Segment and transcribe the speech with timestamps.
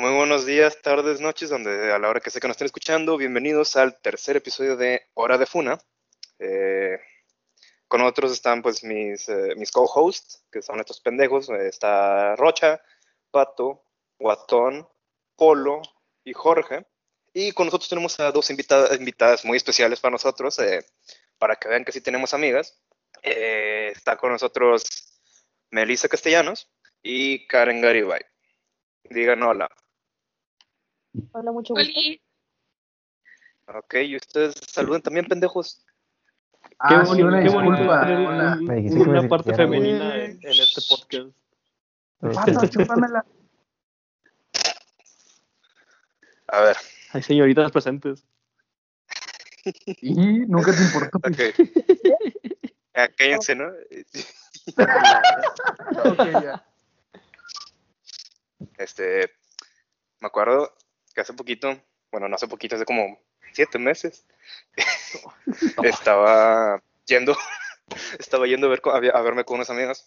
[0.00, 3.16] Muy buenos días, tardes, noches, donde a la hora que sé que nos estén escuchando,
[3.16, 5.76] bienvenidos al tercer episodio de Hora de Funa.
[6.38, 7.00] Eh,
[7.88, 11.50] con otros están pues mis, eh, mis co-hosts, que son estos pendejos.
[11.50, 12.80] Eh, está Rocha,
[13.32, 13.82] Pato,
[14.20, 14.88] Guatón,
[15.34, 15.82] Polo
[16.22, 16.86] y Jorge.
[17.32, 20.60] Y con nosotros tenemos a dos invitadas, invitadas muy especiales para nosotros,
[21.38, 22.80] para que vean que sí tenemos amigas.
[23.20, 24.84] está con nosotros
[25.72, 26.70] Melissa Castellanos
[27.02, 28.22] y Karen Garibay.
[29.10, 29.68] Digan hola.
[31.32, 32.00] Hola, mucho gusto.
[33.66, 35.84] Ok, y ustedes saluden también, pendejos.
[36.78, 37.82] Ah, qué bonito, qué bonito
[39.10, 41.28] una parte femenina en, este podcast.
[42.20, 43.24] Pasa, chúpamela.
[46.48, 46.76] A ver.
[47.12, 48.26] Hay señoritas presentes.
[50.00, 50.14] Y
[50.46, 51.18] nunca te importó.
[51.18, 51.36] Ok.
[52.94, 53.66] Ya, cállense, ¿no?
[56.04, 56.64] ok, ya.
[58.78, 59.30] Este,
[60.20, 60.74] me acuerdo
[61.18, 61.76] que hace poquito,
[62.12, 63.18] bueno, no hace poquito, hace como
[63.52, 64.24] siete meses,
[65.82, 67.36] estaba yendo,
[68.20, 70.06] estaba yendo a, ver, a, verme con unos amigos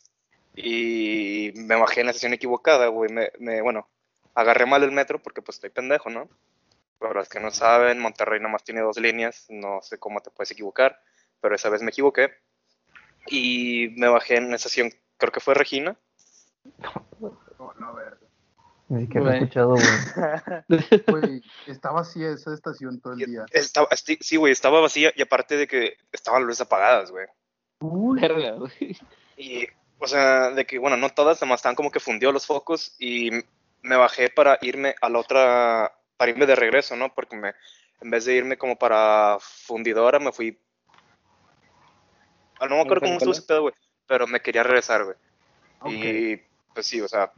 [0.56, 3.90] y me bajé en la sesión equivocada, güey, me, bueno,
[4.36, 6.30] agarré mal el metro porque pues estoy pendejo, ¿no?
[6.98, 10.52] Para los que no saben, Monterrey nomás tiene dos líneas, no sé cómo te puedes
[10.52, 11.04] equivocar,
[11.42, 12.32] pero esa vez me equivoqué
[13.28, 15.98] y me bajé en la estación, creo que fue Regina.
[16.78, 18.31] No, no, ver.
[18.92, 19.76] Ni siquiera he escuchado,
[21.08, 21.42] güey.
[21.68, 23.46] estaba vacía esa estación todo el día.
[23.54, 27.26] Estaba, sí, güey, estaba vacía y aparte de que estaban las luces apagadas, güey.
[27.80, 28.20] Uy,
[28.60, 28.98] güey.
[29.38, 29.66] Y,
[29.98, 33.32] o sea, de que, bueno, no todas, además estaban como que fundió los focos y
[33.82, 37.14] me bajé para irme a la otra, para irme de regreso, ¿no?
[37.14, 37.54] Porque me,
[38.02, 40.60] en vez de irme como para fundidora, me fui.
[42.60, 43.74] No me acuerdo cómo estuvo ese pedo, güey,
[44.06, 45.16] pero me quería regresar, güey.
[45.86, 46.42] Y,
[46.74, 47.32] pues sí, o sea,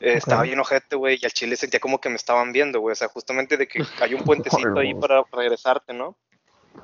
[0.00, 2.92] estaba bien ojete, güey, y al chile sentía como que me estaban viendo, güey.
[2.92, 6.16] O sea, justamente de que hay un puentecito ahí para regresarte, ¿no?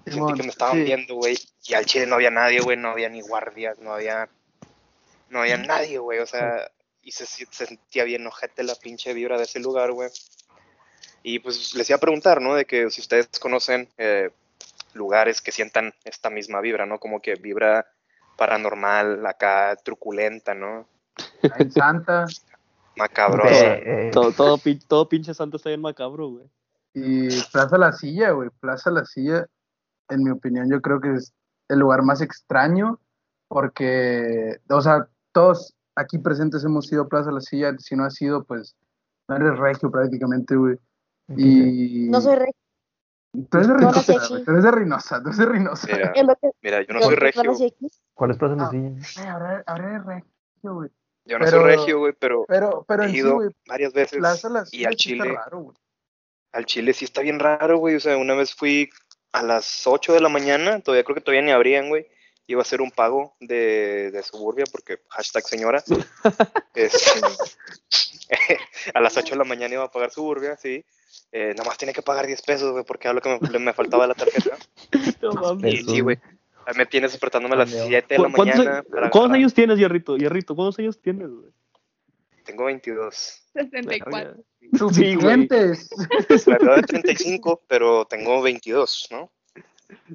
[0.05, 1.37] Sentí que me estaban viendo, güey.
[1.65, 2.77] Y al chile no había nadie, güey.
[2.77, 4.28] No había ni guardias, no había.
[5.31, 6.19] No había nadie, güey.
[6.19, 6.71] O sea,
[7.03, 10.10] y se, sentía bien ojete la pinche vibra de ese lugar, güey.
[11.22, 12.54] Y pues les iba a preguntar, ¿no?
[12.54, 14.31] De que si ustedes conocen eh,
[14.93, 16.98] lugares que sientan esta misma vibra, ¿no?
[16.98, 17.87] Como que vibra
[18.37, 20.88] paranormal, acá truculenta, ¿no?
[21.43, 22.27] En Santa.
[22.97, 23.45] Macabro.
[23.47, 24.59] Eh, todo, todo,
[24.89, 26.47] todo, pinche santo está bien macabro, güey.
[26.95, 28.49] Y Plaza La Silla, güey.
[28.61, 29.47] Plaza La Silla,
[30.09, 31.34] en mi opinión, yo creo que es
[31.69, 32.99] el lugar más extraño
[33.49, 37.77] porque, o sea, todos aquí presentes hemos sido Plaza La Silla.
[37.79, 38.75] Si no has sido, pues,
[39.28, 40.78] no eres regio prácticamente, güey.
[41.37, 42.09] Y...
[42.09, 42.55] No soy regio.
[43.51, 45.89] Tú eres de Reynosa, tú eres de Reynosa, tú eres de Reynosa.
[46.63, 47.53] Mira, yo no soy regio.
[48.15, 49.33] ¿Cuál es Plaza La Silla?
[49.33, 50.91] ahora, ahora eres regio, güey.
[51.26, 54.20] Yo no soy regio, güey, pero, pero, pero he ido varias veces.
[54.72, 55.32] y al Chile.
[55.34, 55.75] Raro,
[56.53, 57.97] al Chile sí está bien raro, güey.
[57.97, 58.88] O sea, una vez fui
[59.32, 62.06] a las 8 de la mañana, todavía creo que todavía ni abrían, güey.
[62.47, 65.82] Iba a hacer un pago de, de suburbia, porque hashtag señora.
[66.75, 67.20] Este,
[68.94, 70.84] a las 8 de la mañana iba a pagar suburbia, sí.
[71.32, 73.72] Eh, nada más tiene que pagar 10 pesos, güey, porque era lo que me, me
[73.72, 74.56] faltaba de la tarjeta.
[75.22, 76.19] No, sí, güey.
[76.75, 78.84] Me tienes despertándome a las 7 de la mañana.
[79.10, 80.16] ¿Cuántos años tienes, Yarrito?
[80.16, 81.53] Yarrito, ¿cuántos años tienes, güey?
[82.44, 83.43] Tengo 22.
[83.54, 84.37] 64.
[84.77, 85.91] Suficientes.
[86.47, 89.31] La edad de 35, pero tengo 22, ¿no?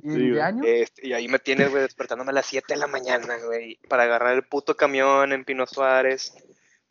[0.03, 0.66] ¿Y, años?
[0.67, 4.03] Este, y ahí me tienes, güey, despertándome a las 7 de la mañana, güey, para
[4.03, 6.33] agarrar el puto camión en Pino Suárez,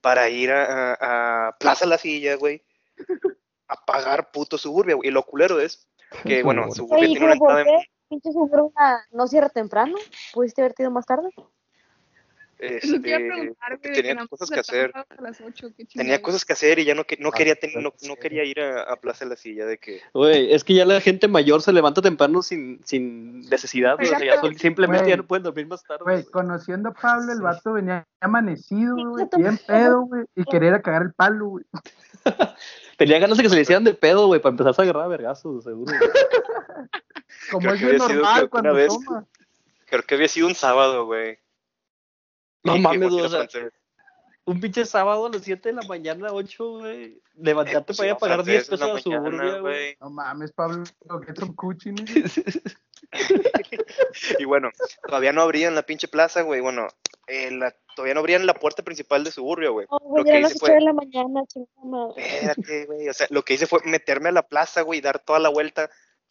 [0.00, 2.62] para ir a, a Plaza La Silla, güey,
[3.68, 5.08] a pagar puto suburbia, güey.
[5.08, 5.86] Y lo culero es
[6.24, 7.64] que, bueno, suburbia tiene una entrada
[8.10, 8.30] pinche
[9.12, 9.96] no cierra temprano?
[10.34, 11.30] ¿Pudiste haber ido más tarde?
[12.60, 12.98] Este,
[13.80, 14.92] tenía cosas que hacer.
[15.94, 19.24] tenía cosas que hacer y ya no, no, quería, no, no, quería ir a, Plaza
[19.24, 20.02] de la Silla de que...
[20.12, 24.18] Güey, es que ya la gente mayor se levanta temprano sin, sin necesidad, o sea,
[24.22, 26.04] ya simplemente ya no pueden dormir más tarde.
[26.04, 30.74] Güey, conociendo a Pablo, el vato venía amanecido, güey, bien pedo, güey, y quería ir
[30.74, 31.64] a cagar el palo, güey.
[32.98, 35.08] Tenía ganas de que se le hicieran de pedo, güey, para empezar a agarrar a
[35.08, 35.94] vergazos, seguro.
[37.50, 39.26] Como es normal cuando toma.
[39.86, 41.38] Creo que había sido un sábado, güey.
[42.62, 43.48] No mames, o sea,
[44.44, 47.20] un pinche sábado a las 7 de la mañana, 8, güey.
[47.36, 49.10] Levantarte para ir a pagar 10 pesos a su
[49.60, 49.96] güey.
[50.00, 51.90] No mames, Pablo, que un cuchi,
[54.38, 54.70] Y bueno,
[55.06, 56.60] todavía no abrían la pinche plaza, güey.
[56.60, 56.88] Bueno,
[57.26, 59.86] eh, la, todavía no abrían la puerta principal de suburbio, güey.
[59.88, 60.74] Oh, lo que hice fue...
[60.74, 61.42] de la mañana,
[62.16, 63.08] Espérate, güey.
[63.08, 65.48] O sea, lo que hice fue meterme a la plaza, güey, y dar toda la
[65.48, 65.90] vuelta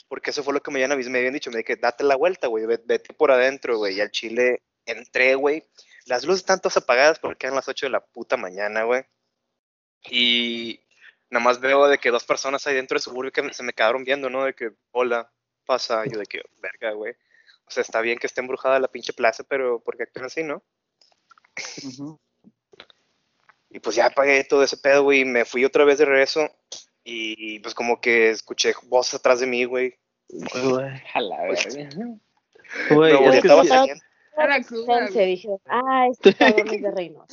[0.09, 2.47] porque eso fue lo que me habían, me habían dicho, me dije, date la vuelta,
[2.47, 5.63] güey, vete por adentro, güey, y al chile entré, güey,
[6.05, 9.03] las luces están todas apagadas porque eran las 8 de la puta mañana, güey,
[10.03, 10.81] Y
[11.29, 14.03] nada más veo de que dos personas ahí dentro del suburbio que se me quedaron
[14.03, 14.45] viendo, ¿no?
[14.45, 15.31] De que, hola,
[15.65, 16.03] pasa.
[16.05, 17.13] Y yo de que, verga, güey.
[17.65, 20.43] O sea, está bien que esté embrujada la pinche plaza, pero ¿por qué actúan así,
[20.43, 20.63] no?
[23.69, 26.49] Y pues ya pagué todo ese pedo, güey, y me fui otra vez de regreso.
[27.11, 29.95] Y pues como que escuché voces atrás de mí, güey.
[30.29, 31.89] Güey, A la verga.
[32.91, 34.03] güey, No, es que estaba saliendo.
[35.11, 37.27] Se dije, ah, estos cabrones de reinos.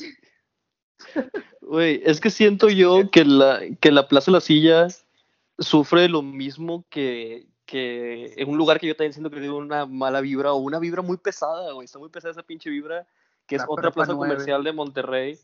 [1.61, 4.87] Güey, es que siento yo que la, que la Plaza de la Silla
[5.59, 9.85] sufre lo mismo que, que en un lugar que yo también siento que tiene una
[9.85, 11.85] mala vibra o una vibra muy pesada, güey.
[11.85, 13.05] Está muy pesada esa pinche vibra,
[13.45, 15.39] que es otra plaza comercial de Monterrey,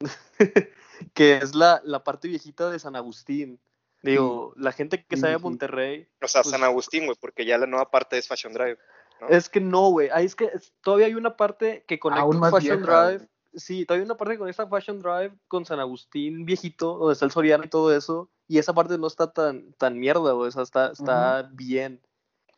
[1.14, 3.58] que es la, la parte viejita de San Agustín.
[4.02, 5.44] Digo, la gente que sabe de sí.
[5.44, 8.78] Monterrey, O sea, Pues- San Agustín, güey, porque ya la nueva parte es Fashion Drive.
[9.20, 9.28] ¿no?
[9.28, 10.08] es que no, güey.
[10.12, 13.28] Ahí es que es- todavía hay una parte que conecta Aún más Fashion vieja, Drive.
[13.54, 17.26] Sí, todavía hay una parte que conecta Fashion Drive con San Agustín viejito, donde está
[17.26, 18.30] el Soriano y todo eso.
[18.48, 20.48] Y esa parte no está tan, tan mierda, güey.
[20.48, 22.00] O sea, está, está bien.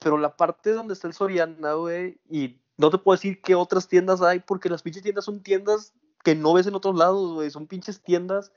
[0.01, 3.87] Pero la parte donde está el Soriana, güey, y no te puedo decir qué otras
[3.89, 5.93] tiendas hay, porque las pinches tiendas son tiendas
[6.23, 7.51] que no ves en otros lados, güey.
[7.51, 8.51] Son pinches tiendas.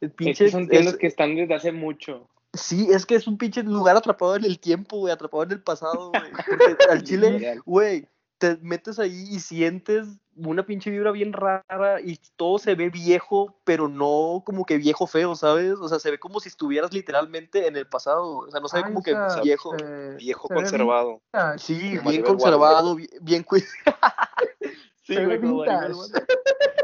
[0.00, 2.28] el Es Pinche, que son tiendas es- que están desde hace mucho.
[2.54, 5.62] Sí, es que es un pinche lugar atrapado en el tiempo, güey, atrapado en el
[5.62, 6.22] pasado, güey.
[6.48, 8.08] Porque al chile, güey,
[8.38, 10.06] te metes ahí y sientes
[10.36, 15.06] una pinche vibra bien rara y todo se ve viejo, pero no como que viejo
[15.06, 15.74] feo, ¿sabes?
[15.80, 18.78] O sea, se ve como si estuvieras literalmente en el pasado, o sea, no se
[18.78, 19.76] ve Ay, como que sea, viejo.
[20.18, 21.22] Viejo conservado.
[21.56, 23.68] Sí, bien conservado, bien, bien cuidado.
[25.04, 25.40] sí, güey.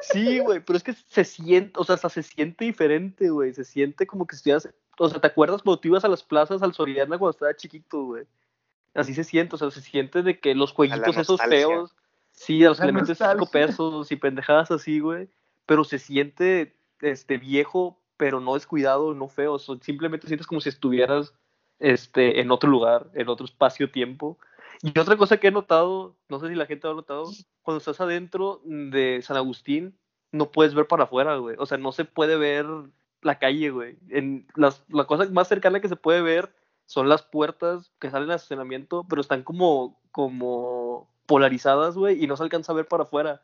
[0.02, 3.52] Sí, güey, pero es que se siente, o sea, hasta se siente diferente, güey.
[3.52, 4.68] Se siente como que estuvieras,
[5.00, 8.04] o sea, ¿te acuerdas cuando tú ibas a las plazas al Soriana cuando estaba chiquito,
[8.04, 8.24] güey?
[8.92, 11.96] Así se siente, o sea, se siente de que los jueguitos esos feos,
[12.32, 13.66] sí, a los metes cinco nostalgia.
[13.66, 15.30] pesos y pendejadas así, güey,
[15.64, 20.60] pero se siente, este, viejo, pero no descuidado, no feo, o sea, simplemente sientes como
[20.60, 21.32] si estuvieras,
[21.78, 24.38] este, en otro lugar, en otro espacio-tiempo.
[24.82, 27.30] Y otra cosa que he notado, no sé si la gente lo ha notado,
[27.62, 29.96] cuando estás adentro de San Agustín,
[30.30, 31.56] no puedes ver para afuera, güey.
[31.58, 32.66] O sea, no se puede ver
[33.22, 33.98] la calle, güey.
[34.08, 36.52] En las, la cosa más cercana que se puede ver
[36.86, 42.36] son las puertas que salen al estacionamiento, pero están como, como polarizadas, güey, y no
[42.36, 43.42] se alcanza a ver para afuera.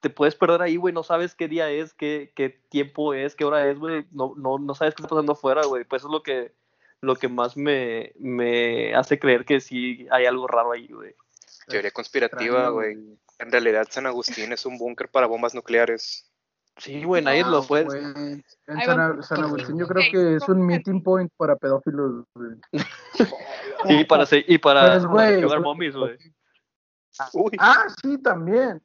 [0.00, 3.44] Te puedes perder ahí, güey, no sabes qué día es, qué, qué tiempo es, qué
[3.44, 4.06] hora es, güey.
[4.12, 5.84] No, no, no sabes qué está pasando afuera, güey.
[5.84, 6.52] Pues eso es lo que,
[7.00, 11.14] lo que más me, me hace creer que sí hay algo raro ahí, güey.
[11.68, 12.96] Teoría conspirativa, güey.
[13.38, 16.28] En realidad, San Agustín es un búnker para bombas nucleares.
[16.78, 17.62] Sí, güey, nadie No, lo.
[17.64, 18.44] Güey, en
[19.22, 22.24] San, Agustín yo creo que es un meeting point para pedófilos.
[22.34, 22.50] güey.
[23.84, 26.16] Y para, y para, Pues, güey, momis, güey.
[27.32, 28.80] Uy, Ah, sí, también.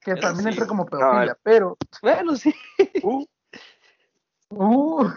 [0.00, 0.48] Que también sí.
[0.50, 1.76] entra como pedofilia, pero...
[2.02, 2.54] Bueno, sí.
[4.50, 5.08] Uh,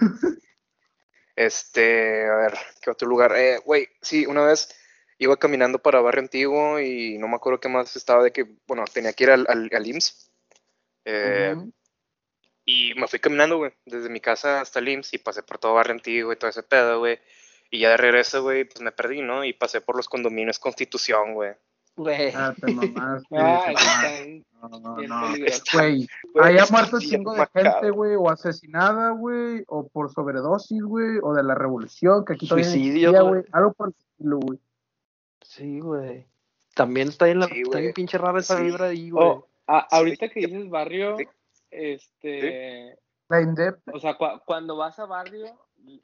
[1.35, 3.33] Este, a ver, ¿qué otro lugar?
[3.35, 4.75] Eh, güey, sí, una vez
[5.19, 8.83] iba caminando para Barrio Antiguo y no me acuerdo qué más estaba de que, bueno,
[8.91, 10.31] tenía que ir al, al, al IMSS.
[11.05, 11.55] Eh.
[12.71, 15.73] Y me fui caminando, güey, desde mi casa hasta el IMSS y pasé por todo
[15.73, 17.17] Barrio Antiguo y todo ese pedo, güey.
[17.71, 19.43] Y ya de regreso, güey, pues me perdí, ¿no?
[19.43, 21.53] Y pasé por los condominios Constitución, güey.
[21.95, 22.31] Güey.
[22.35, 23.35] Ah, te mamaste.
[23.37, 25.27] Ah, están No, no, no.
[25.73, 27.71] Güey, Güey, ahí ha está muerto chingo de macabro.
[27.71, 32.47] gente, güey, o asesinada, güey, o por sobredosis, güey, o de la revolución, que aquí
[32.47, 33.23] Suicidio, güey.
[33.27, 33.43] güey.
[33.51, 34.59] Algo por el estilo, güey.
[35.41, 36.25] Sí, güey.
[36.75, 37.81] También está en la, Sí, está güey.
[37.83, 38.63] bien pinche rara esa Sí.
[38.63, 39.25] vibra ahí, güey.
[39.27, 41.17] Oh, Sí, ahorita que dices barrio,
[41.71, 41.77] sí.
[41.77, 42.97] este,
[43.29, 45.45] La INDEP, o sea, cua- cuando vas a barrio,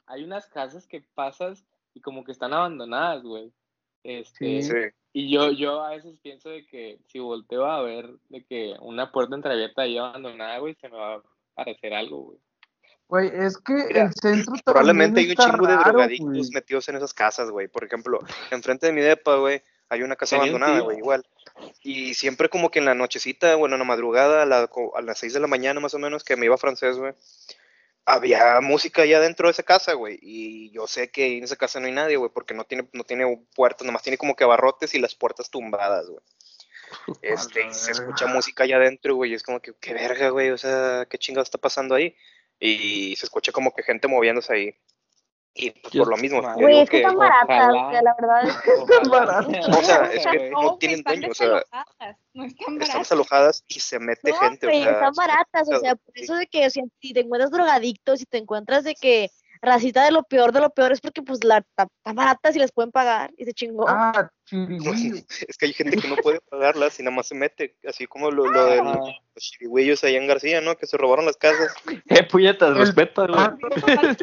[0.06, 3.52] hay unas casas que pasas y como que están abandonadas, güey.
[4.04, 4.70] Este, Sí.
[4.70, 4.76] Sí.
[5.12, 9.10] y yo, yo a veces pienso de que si volteo a ver de que una
[9.10, 11.22] puerta entreabierta ahí abandonada, güey, se me va a
[11.54, 12.38] parecer algo, güey.
[13.08, 16.50] güey, es que Mira, el centro Probablemente hay un chingo de drogadictos güey.
[16.52, 17.66] metidos en esas casas, güey.
[17.68, 18.20] Por ejemplo,
[18.52, 21.24] enfrente de mi depa, güey, hay una casa abandonada, güey, igual.
[21.82, 25.18] Y siempre como que en la nochecita, bueno, en la madrugada, a, la- a las
[25.18, 27.14] 6 de la mañana más o menos, que me iba a francés, güey,
[28.04, 30.18] había música allá dentro de esa casa, güey.
[30.22, 33.04] Y yo sé que en esa casa no hay nadie, güey, porque no tiene, no
[33.04, 36.20] tiene puertas, nomás tiene como que barrotes y las puertas tumbadas, güey.
[37.22, 40.50] Este, y se escucha música allá adentro, güey, y es como que, qué verga, güey,
[40.50, 42.14] o sea, qué chingado está pasando ahí.
[42.60, 44.74] Y se escucha como que gente moviéndose ahí.
[45.58, 48.44] Y pues Yo- por lo mismo, Güey, es que que- están baratas, que la verdad
[48.44, 49.38] es Ojalá.
[49.80, 52.98] O sea, es que no No, tienen están dueño, o sea, no están están baratas.
[52.98, 56.34] desalojadas y se mete No, gente, o güey, sea, están baratas, o sea, por eso
[56.34, 59.30] de que, o sea, si te encuentras drogadictos, si te encuentras de que
[59.62, 62.58] racita de lo peor de lo peor es porque pues la está está barata si
[62.58, 63.86] las pueden pagar y se chingó.
[63.88, 64.86] Ah, chirigüillo.
[65.48, 68.30] Es que hay gente que no puede pagarlas y nada más se mete, así como
[68.30, 70.76] lo, lo de los chirigüillos allá en García, ¿no?
[70.76, 71.74] Que se robaron las casas.
[72.08, 73.34] Eh, puñetas, El respeta, güey.
[73.34, 73.66] pato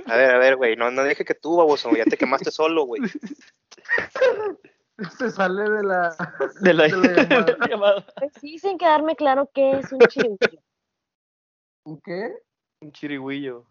[0.08, 2.86] A ver, a ver, güey, no, no deje que tú, baboso, ya te quemaste solo,
[2.86, 3.02] güey.
[5.18, 6.16] se sale de la.
[6.62, 8.06] De la, de la llamada.
[8.18, 10.62] Pues sí, sin quedarme claro que es un chirigüillo.
[11.86, 12.34] ¿Un ¿Qué?
[12.82, 13.66] Un chirigüillo.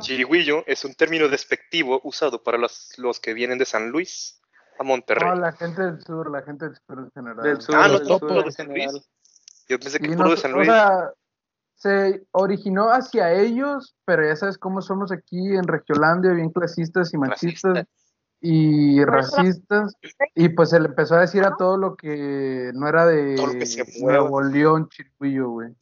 [0.00, 4.40] Chirigüillo es un término despectivo usado para los, los que vienen de San Luis
[4.78, 5.28] a Monterrey.
[5.28, 7.42] No, la gente del sur, la gente del sur en general.
[7.44, 8.68] Del sur, Ah, no, del todo de San.
[8.68, 9.08] Luis.
[9.68, 10.68] Yo pensé que puro de San o Luis.
[10.68, 11.10] sea,
[11.74, 17.18] se originó hacia ellos, pero ya sabes cómo somos aquí en Regiolandia, bien clasistas y
[17.18, 17.84] machistas
[18.40, 19.92] y racistas.
[20.34, 23.36] Y pues se le empezó a decir a todo lo que no era de.
[24.00, 25.74] Nuevo León, Chiriguillo, güey.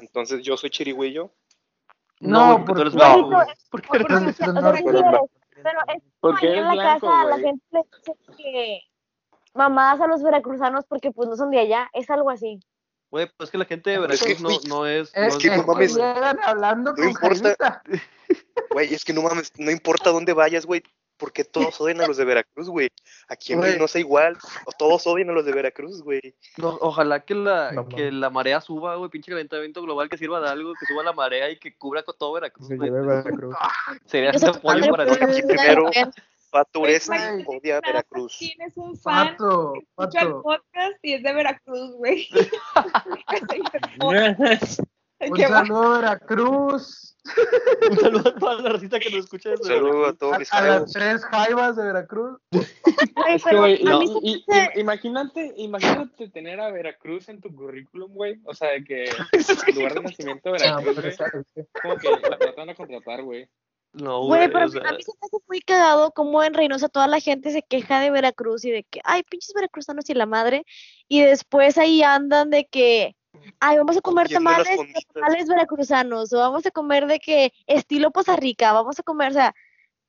[0.00, 1.32] Entonces yo soy chirigüillo.
[2.20, 3.46] No, güey, porque tú eres porque- blanco, No, güey.
[3.70, 5.30] Porque, Porque eres eres blanco.
[5.62, 8.80] pero es Porque como allá eres en la blanco, casa la gente le dice que
[9.54, 12.60] mamadas a los veracruzanos porque pues no son de allá, es algo así.
[13.10, 15.10] Güey, pues es que la gente de Es Veracruz que, no, no es.
[15.14, 15.96] Es no que no mames.
[15.98, 17.82] hablando No con importa.
[18.72, 20.82] Güey, es que no mames, no importa dónde vayas, güey,
[21.16, 22.88] porque todos odian a los de Veracruz, güey.
[23.28, 23.72] Aquí en Güey.
[23.72, 26.20] Reynosa igual, o todos odian a los de Veracruz, güey.
[26.56, 30.40] No, ojalá que la, No, que la marea suba, güey, pinche calentamiento global que sirva
[30.40, 32.90] de algo, que suba la marea y que cubra con todo Veracruz, Se güey.
[32.90, 33.56] lleve Veracruz.
[34.06, 35.18] Sería un apoyo para ti.
[35.22, 35.90] Aquí primero.
[36.50, 38.36] Pato imagínate odia a Veracruz.
[38.38, 42.28] Tienes un fan Pato, que escucha el podcast y es de Veracruz, güey.
[45.18, 47.15] Un saludo a Veracruz.
[47.90, 50.52] Un saludo a toda la racita que nos escucha desde Un saludo a todos mis
[50.52, 52.38] A las tres jaivas de Veracruz.
[53.28, 58.12] Es que, güey, a no, y- y- imagínate, imagínate tener a Veracruz en tu currículum,
[58.14, 58.40] güey.
[58.44, 59.04] O sea, de que
[59.74, 61.16] lugar de nacimiento de Veracruz.
[61.82, 63.48] Como que la tratan a contratar, güey.
[63.92, 66.52] No, Güey, güey, pero o sea, a mí se me hace muy cagado como en
[66.52, 70.14] Reynosa toda la gente se queja de Veracruz y de que, ay, pinches veracruzanos y
[70.14, 70.66] la madre,
[71.08, 73.16] y después ahí andan de que,
[73.60, 74.78] ay, vamos a comer tamales,
[75.12, 79.34] tamales veracruzanos, o vamos a comer de que estilo Poza Rica, vamos a comer, o
[79.34, 79.54] sea,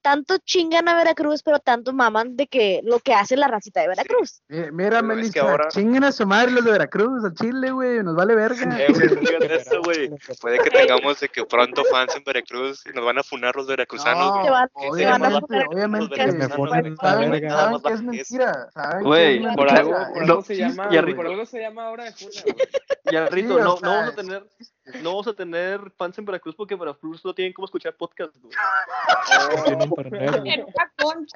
[0.02, 3.88] tanto chingan a Veracruz, pero tanto maman de que lo que hace la racita de
[3.90, 4.42] Veracruz.
[4.50, 7.34] Eh, Mira, Pero es Melissa, que ahora- chinguen a su madre los de Veracruz, al
[7.34, 8.78] Chile, güey, nos vale verga.
[8.80, 8.88] Eh,
[9.84, 10.38] güey, eso.
[10.42, 13.68] Puede que tengamos de que pronto fans en Veracruz y nos van a funar los
[13.68, 14.46] veracruzanos.
[14.46, 16.16] No, van- obviamente, obviamente.
[17.02, 17.32] Saben,
[17.84, 18.70] que es mentira.
[19.02, 21.16] Güey, Por algo, por algo se llama, ya güey.
[21.16, 22.56] por algo se llama ahora de Funa, güey.
[23.12, 24.44] ya, Rito, Sí, o no, no vamos a tener,
[25.02, 28.36] no vamos a tener fans en Veracruz porque en Veracruz no tienen cómo escuchar podcast,
[28.42, 28.54] güey.
[29.84, 30.66] Internet.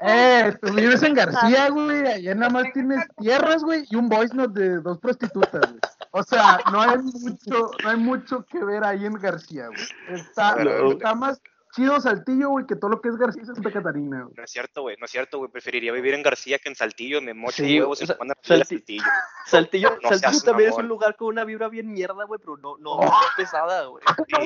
[0.03, 4.36] Eh, tú vives en García, güey, allá nada más tienes tierras, güey, y un voice
[4.36, 5.79] note de dos prostitutas, güey.
[6.12, 10.20] O sea, no hay mucho, no hay mucho que ver ahí en García, güey.
[10.20, 10.58] Está,
[10.89, 11.41] está más
[11.75, 14.34] chido Saltillo, güey, que todo lo que es García y Santa Catarina, güey.
[14.36, 15.50] No es cierto, güey, no es cierto, güey.
[15.51, 17.22] Preferiría vivir en García que en Saltillo.
[17.22, 19.04] Me mocho Sí, huevos y me a Salti- Saltillo.
[19.46, 22.78] Saltillo, No Saltillo también es un lugar con una vibra bien mierda, güey, pero no,
[22.78, 23.06] no, Oh.
[23.06, 24.04] no pesada, güey.
[24.08, 24.42] Sí,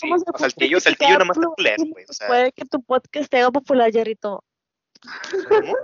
[0.00, 0.24] ¿Cómo sí.
[0.34, 2.04] O Saltillo, Saltillo nada más culero, güey.
[2.08, 4.44] O sea, Puede que tu podcast te haga popular, Jerrito.
[5.48, 5.74] ¿cómo?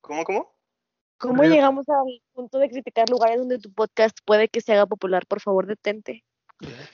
[0.00, 0.54] ¿Cómo, cómo?
[1.18, 4.86] ¿Cómo Pero- llegamos al punto de criticar lugares donde tu podcast puede que se haga
[4.86, 5.26] popular?
[5.26, 6.24] Por favor, detente.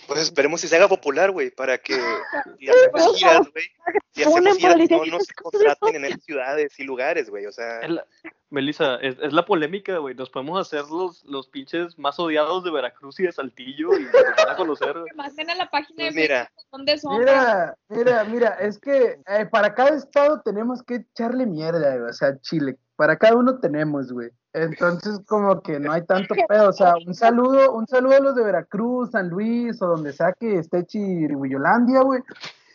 [0.06, 1.94] Pues esperemos si se haga popular, güey, para que
[2.58, 3.64] si hacemos giras, güey.
[4.12, 7.46] Si hacemos giras, no nos de contraten en esas ciudades y lugares, güey.
[7.46, 8.06] O sea, Es la-
[8.50, 10.14] Melissa, es, es la polémica, güey.
[10.14, 14.12] Nos podemos hacer los, los pinches más odiados de Veracruz y de Saltillo y nos
[14.12, 14.94] van a conocer.
[15.08, 16.44] Que manden a la página de Pues mira.
[16.44, 17.18] Facebook dónde son.
[17.18, 22.12] Mira, mira, mira, es que eh, para cada estado tenemos que echarle mierda, güey, o
[22.12, 24.30] sea, Chile, para cada uno tenemos, güey.
[24.54, 28.36] Entonces, como que no hay tanto pedo, o sea, un saludo, un saludo a los
[28.36, 32.22] de Veracruz, San Luis, o donde sea que esté Chirihuyolandia, güey.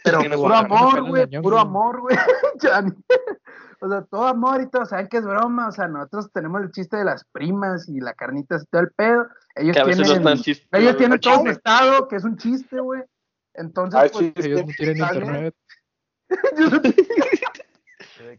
[0.04, 1.62] Pero puro amor, güey, puro güey.
[1.62, 2.18] amor, güey.
[3.82, 6.72] O sea, todo amor y todo, saben que es broma, o sea, nosotros tenemos el
[6.72, 9.26] chiste de las primas y la carnita y todo el pedo.
[9.56, 10.68] Ellos Que a veces no tienen, chiste.
[10.78, 13.04] ellos tienen no todo su estado, que es un chiste, güey.
[13.54, 14.48] Entonces, pues, chiste.
[14.48, 15.56] Ellos no tienen internet.
[18.18, 18.38] Se ve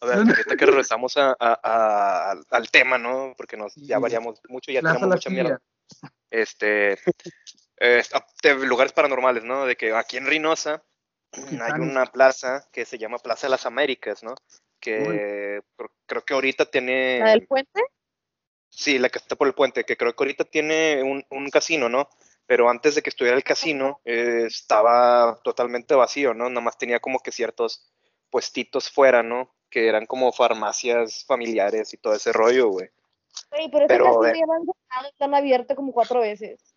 [0.00, 3.34] a ver, ahorita que regresamos a, a- a- al- tema, ¿no?
[3.36, 5.42] Porque nos, ya variamos mucho, ya Plaza tenemos mucha Silla.
[5.42, 5.62] mierda.
[6.30, 6.98] Este,
[7.80, 8.02] eh,
[8.42, 9.64] de lugares paranormales, ¿no?
[9.66, 10.82] De que aquí en Reynosa
[11.32, 11.82] hay Titanic.
[11.90, 14.34] una plaza que se llama Plaza de las Américas, ¿no?
[14.80, 17.18] Que cr- creo que ahorita tiene...
[17.20, 17.82] ¿La del puente?
[18.70, 21.88] Sí, la que está por el puente, que creo que ahorita tiene un, un casino,
[21.88, 22.08] ¿no?
[22.46, 26.48] Pero antes de que estuviera el casino, eh, estaba totalmente vacío, ¿no?
[26.48, 27.90] Nada más tenía como que ciertos
[28.30, 29.54] puestitos fuera, ¿no?
[29.70, 32.88] Que eran como farmacias familiares y todo ese rollo, güey.
[33.50, 34.32] Güey, pero ese Pero, casino eh.
[34.34, 36.74] llevan cerrado y lo han abierto como cuatro veces.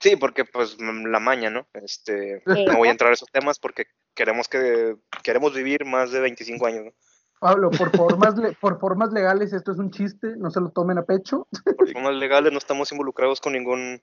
[0.00, 1.66] Sí, porque pues mm, la maña, ¿no?
[1.72, 2.64] Este, Sí.
[2.66, 6.66] no voy a entrar a esos temas porque queremos que queremos vivir más de 25
[6.66, 6.92] años, ¿no?
[7.38, 10.98] Pablo, por formas, le- por formas legales esto es un chiste, no se lo tomen
[10.98, 14.02] a pecho, Por formas legales no estamos involucrados con ningún,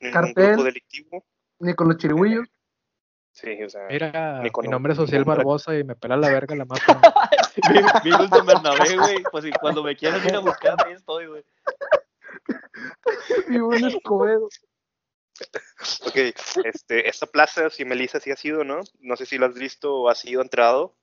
[0.00, 0.46] ningún Cartel.
[0.48, 1.24] grupo delictivo.
[1.58, 2.46] ni con los chirigüillos.
[3.36, 6.56] Sí, o sea, Mira, mi un- nombre es ningún- Barbosa y me pela la verga
[6.56, 6.64] la.
[8.02, 9.22] Vivo en San Bernabé, güey.
[9.30, 11.44] Pues si cuando me quieran ir a buscar, ahí estoy, güey.
[13.48, 14.46] Y un Escobedo.
[16.06, 16.16] ok,
[16.64, 18.80] este, esta plaza, si Melissa sí ha sido, ¿no?
[19.00, 20.96] No sé si la has visto o has ido entrado.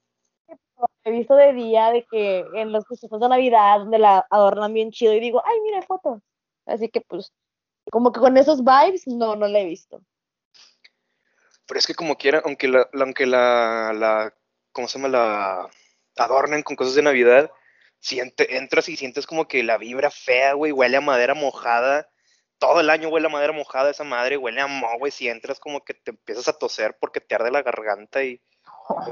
[1.04, 4.90] He visto de día de que en los festejos de Navidad donde la adornan bien
[4.92, 6.20] chido y digo, ay, mira fotos.
[6.66, 7.32] Así que pues,
[7.92, 10.02] como que con esos vibes, no, no la he visto.
[11.66, 14.34] Pero es que como quiera, aunque la, aunque la,
[14.72, 15.10] ¿cómo se llama?
[15.10, 15.70] La
[16.18, 17.52] adornen con cosas de Navidad,
[18.00, 22.10] siente, entras y sientes como que la vibra fea, güey, huele a madera mojada.
[22.60, 25.12] Todo el año huele a madera mojada esa madre, huele a moho, güey.
[25.12, 28.42] Si entras como que te empiezas a toser porque te arde la garganta y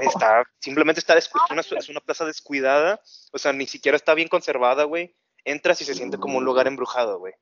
[0.00, 3.00] está, simplemente está descu- es una, es una plaza descuidada,
[3.32, 5.14] o sea, ni siquiera está bien conservada, güey.
[5.44, 7.34] Entras y se siente como un lugar embrujado, güey.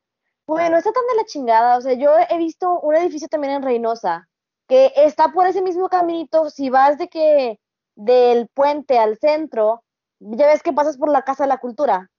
[0.47, 1.77] Bueno, está tan de la chingada.
[1.77, 4.27] O sea, yo he visto un edificio también en Reynosa
[4.71, 6.49] que está por ese mismo caminito.
[6.49, 7.59] Si vas de que
[7.97, 9.83] del puente al centro,
[10.21, 12.09] ya ves que pasas por la Casa de la Cultura.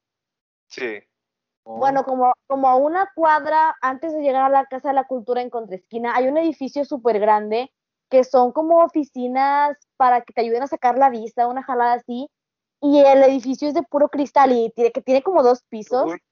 [0.69, 1.03] Sí.
[1.65, 5.41] Bueno, como, como a una cuadra antes de llegar a la Casa de la Cultura
[5.41, 7.73] en contraesquina, hay un edificio súper grande
[8.11, 12.29] que son como oficinas para que te ayuden a sacar la vista, una jalada así.
[12.83, 16.05] Y el edificio es de puro cristal y tiene, que tiene como dos pisos.
[16.05, 16.23] Uy.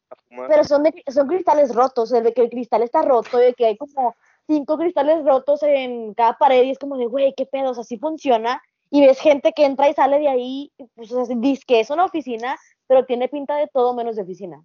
[0.48, 3.64] Pero son, de, son cristales rotos, el de que el cristal está roto, de que
[3.64, 4.16] hay como
[4.50, 8.60] cinco cristales rotos en cada pared y es como de, güey, qué pedos, así funciona.
[8.90, 11.78] Y ves gente que entra y sale de ahí, y, pues o sea, dice que
[11.78, 12.56] es una oficina,
[12.88, 14.60] pero tiene pinta de todo menos de oficina.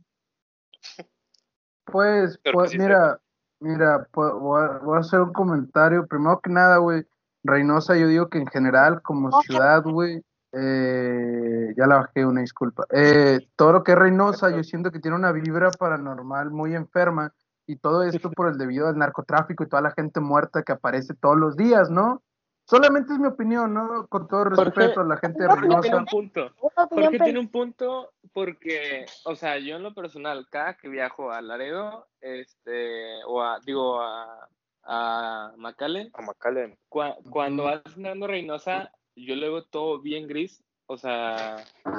[1.85, 3.19] Pues, pues mira,
[3.59, 6.07] mira, pues, voy, a, voy a hacer un comentario.
[6.07, 7.03] Primero que nada, güey,
[7.43, 10.23] Reynosa, yo digo que en general, como ciudad, güey,
[10.53, 12.85] eh, ya la bajé, una disculpa.
[12.91, 17.31] Eh, todo lo que es Reynosa, yo siento que tiene una vibra paranormal muy enferma
[17.67, 21.13] y todo esto por el debido al narcotráfico y toda la gente muerta que aparece
[21.15, 22.21] todos los días, ¿no?
[22.67, 24.07] Solamente es mi opinión, ¿no?
[24.07, 25.97] Con todo respeto a la gente de Jorge tiene Reynosa.
[25.97, 26.51] un punto.
[26.89, 31.41] Per- tiene un punto porque, o sea, yo en lo personal, cada que viajo a
[31.41, 34.49] Laredo, este, o a, digo, a,
[34.83, 36.75] a McAllen, A McAllen.
[36.89, 41.57] cua- cuando vas andando Reynosa, yo lo veo todo bien gris, o sea,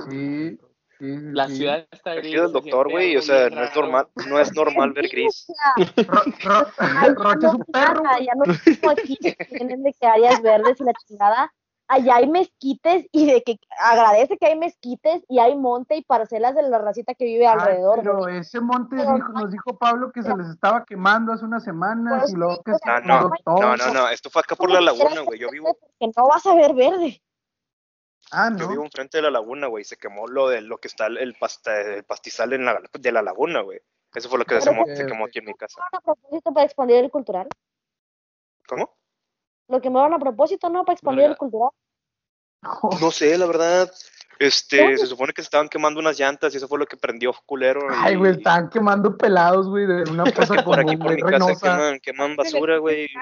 [0.09, 0.59] sí,
[0.99, 2.35] la ciudad está Es gris.
[2.35, 5.47] que el doctor, güey, o sea, no es normal, no es normal ver gris.
[7.17, 10.81] Rocha es un perro, ya no es como aquí que tienen de que áreas verdes
[10.81, 11.53] y la chingada.
[11.89, 16.57] Allá hay mezquites y de que agradece que hay mezquites y hay monte y parcelas
[16.57, 18.01] de la racita que vive alrededor.
[18.03, 22.33] pero ese monte nos dijo Pablo que se les estaba quemando hace unas semanas Pues
[22.33, 23.31] y luego que se No.
[23.47, 25.39] No, no, no, esto fue acá por la laguna, güey.
[25.39, 27.23] Yo vivo, Que no vas a ver verde.
[28.33, 28.69] Ah, yo no.
[28.69, 29.85] vivo enfrente de la laguna, güey.
[29.85, 33.23] Se quemó lo de lo que está el, pasta- el pastizal en la, de la
[33.23, 33.81] laguna, güey.
[34.15, 35.81] Eso fue lo que se, mo- se quemó aquí en mi casa.
[35.93, 37.49] a propósito para expandir el cultural.
[38.69, 38.97] ¿Cómo?
[39.69, 40.85] Lo quemaron a propósito, ¿no?
[40.85, 41.71] Para expandir el cultural.
[43.01, 43.91] No sé, la verdad.
[44.39, 47.33] Este, se supone que se estaban quemando unas llantas y eso fue lo que prendió
[47.47, 47.81] culero.
[47.91, 52.01] Ay, güey, estaban quemando pelados, güey, de una cosa Por aquí por mi casa queman,
[52.01, 53.03] queman basura, güey.
[53.07, 53.15] dije,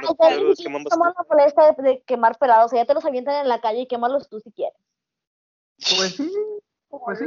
[0.64, 1.14] queman basura.
[1.16, 2.66] la molestia de, de quemar pelados.
[2.66, 4.76] O sea, ya te los avientan en la calle y quémalos tú si quieres.
[5.78, 6.32] Pues sí,
[6.88, 7.24] pues sí.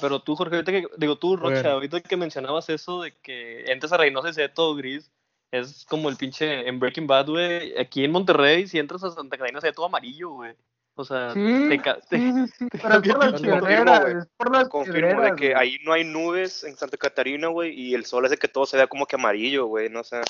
[0.00, 1.70] Pero tú, Jorge, ahorita que, digo tú, Rocha, Bueno.
[1.70, 5.10] ahorita que mencionabas eso de que entras a Reynosa y se ve todo gris,
[5.50, 7.76] es como el pinche en Breaking Bad, güey.
[7.78, 10.54] Aquí en Monterrey, si entras a Santa Catarina, se ve todo amarillo, güey.
[10.96, 14.52] O sea, Sí, te, ca- te- sí, sí, sí, pero es por las es por
[14.52, 18.24] las Confirmo de que ahí no hay nubes en Santa Catarina, güey, y el sol
[18.26, 20.20] hace que todo se vea como que amarillo, güey, no sé.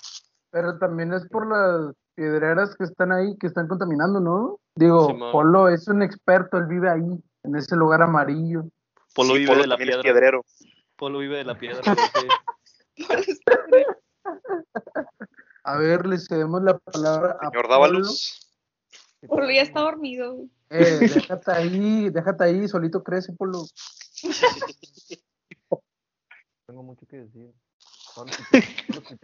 [0.51, 4.59] Pero también es por las piedreras que están ahí, que están contaminando, ¿no?
[4.75, 5.09] Digo.
[5.33, 8.65] Polo es un experto, él vive ahí, en ese lugar amarillo.
[9.15, 10.03] Polo Sí, vive Polo de la piedra.
[10.03, 10.45] piedrero.
[10.97, 11.83] Polo vive de la piedra.
[15.67, 17.69] A ver, le cedemos la palabra a Señor Polo.
[17.69, 18.51] Dávalos.
[19.27, 20.45] Polo ya está dormido.
[20.69, 23.65] Eh, déjate ahí, déjate ahí, solito crece, Polo.
[26.67, 27.53] Tengo mucho que decir.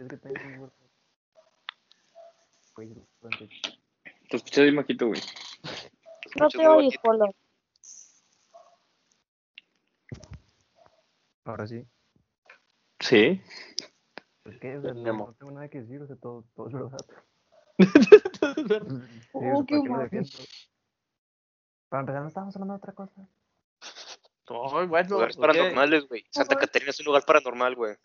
[0.09, 0.71] Que tengo,
[2.75, 5.21] Te escuchas bien bajito, güey.
[6.39, 6.99] No te bajito.
[7.01, 7.25] Polo.
[11.45, 11.85] Ahora sí.
[12.99, 13.41] Sí.
[14.45, 16.73] Es que o sea, no, no tengo nada que decir, o sea, todo, todo es
[16.73, 16.97] verdad.
[19.31, 20.27] Sí, Oh, qué ¿para qué mal.
[21.91, 23.27] empezar, no estábamos hablando de otra cosa.
[24.47, 25.41] Ay, bueno, Lugares ok.
[25.41, 26.25] paranormales, güey.
[26.29, 27.95] Santa Catarina es un lugar paranormal, güey.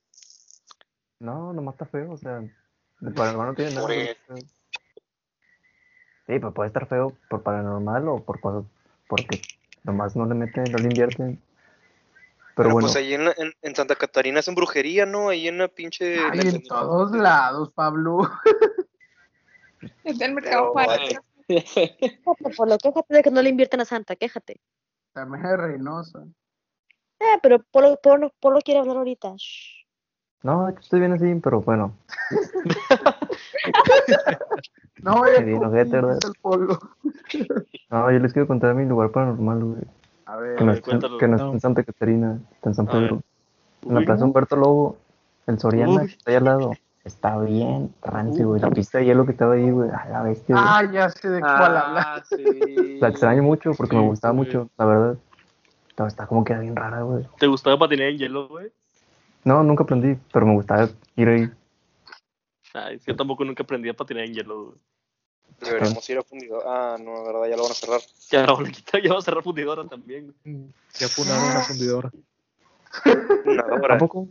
[1.18, 2.40] No, nomás está feo, o sea,
[3.14, 3.86] paranormal no tiene nada.
[3.86, 4.14] Por sea.
[6.26, 8.64] Sí, pues puede estar feo por paranormal o por cosas,
[9.08, 9.40] porque
[9.84, 11.40] nomás no le meten, no le invierten.
[12.56, 15.28] Pero Pero bueno, pues ahí en, en, en Santa Catarina es en brujería, ¿no?
[15.28, 16.18] Ahí en la pinche...
[16.30, 18.18] Ay, en todos lados, Pablo.
[20.04, 20.98] Es del mercado Pero, para.
[21.46, 22.16] Quéjate,
[22.56, 24.60] Polo, quéjate de que no le invierten a Santa, quéjate.
[25.12, 26.26] También es Reynosa.
[27.18, 29.34] Eh, pero Polo, Polo, Polo quiere hablar ahorita.
[29.36, 29.75] Shh.
[30.46, 31.92] No, estoy bien así, pero bueno,
[35.02, 36.18] No, Sí, ya no,
[37.90, 39.82] no, yo les quiero contar mi lugar paranormal, güey,
[40.26, 41.18] A ver, que no, cuéntalo.
[41.18, 41.52] que no está No.
[41.52, 42.86] en Santa Catarina, está en San.
[42.86, 43.22] Pedro.
[43.82, 44.96] En la plaza Humberto Lobo,
[45.46, 46.06] el Soriana, Uy.
[46.08, 46.72] que está ahí al lado,
[47.04, 48.60] está bien rancio, güey.
[48.60, 50.66] La pista de hielo que estaba ahí, güey, a la bestia, güey.
[50.68, 51.76] ah, ya sé de cuál.
[51.76, 52.98] Ah, sí.
[53.00, 54.46] La extraño mucho porque me Sí, gustaba güey.
[54.46, 55.16] mucho, la verdad.
[56.06, 57.24] Está como que bien rara, güey.
[57.38, 58.72] ¿Te gustaba patinar en hielo, güey?
[59.44, 61.50] No, nunca aprendí, pero me gustaba ir ahí.
[62.74, 64.76] Ay, yo tampoco nunca aprendí a patinar en hielo.
[65.60, 66.62] Deberíamos ir a fundido.
[66.68, 68.00] Ah, no, la verdad, ya lo van a cerrar.
[68.30, 70.34] Ya la van a quitar, ya va a cerrar fundidora también.
[70.98, 72.10] Ya funaron la fundidora.
[73.88, 74.28] ¿Tampoco?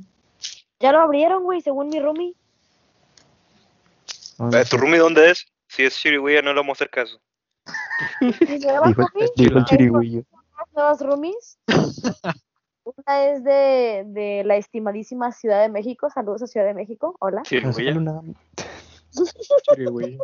[0.80, 2.36] Ya lo abrieron, güey, según mi roomie.
[4.38, 5.46] No Eh, ¿Tu roomie dónde es?
[5.68, 7.20] Si es Chirigüeya, no le vamos a hacer caso.
[8.50, 10.24] Mi nueva Dijo, roomie, dijo el tengo chirigüillo.
[10.30, 11.58] dos nuevas roomies.
[12.86, 16.08] Una es de, de la estimadísima Ciudad de México.
[16.12, 17.16] Saludos a Ciudad de México.
[17.20, 17.42] Hola.
[17.44, 17.60] Sí,
[19.90, 20.20] güey.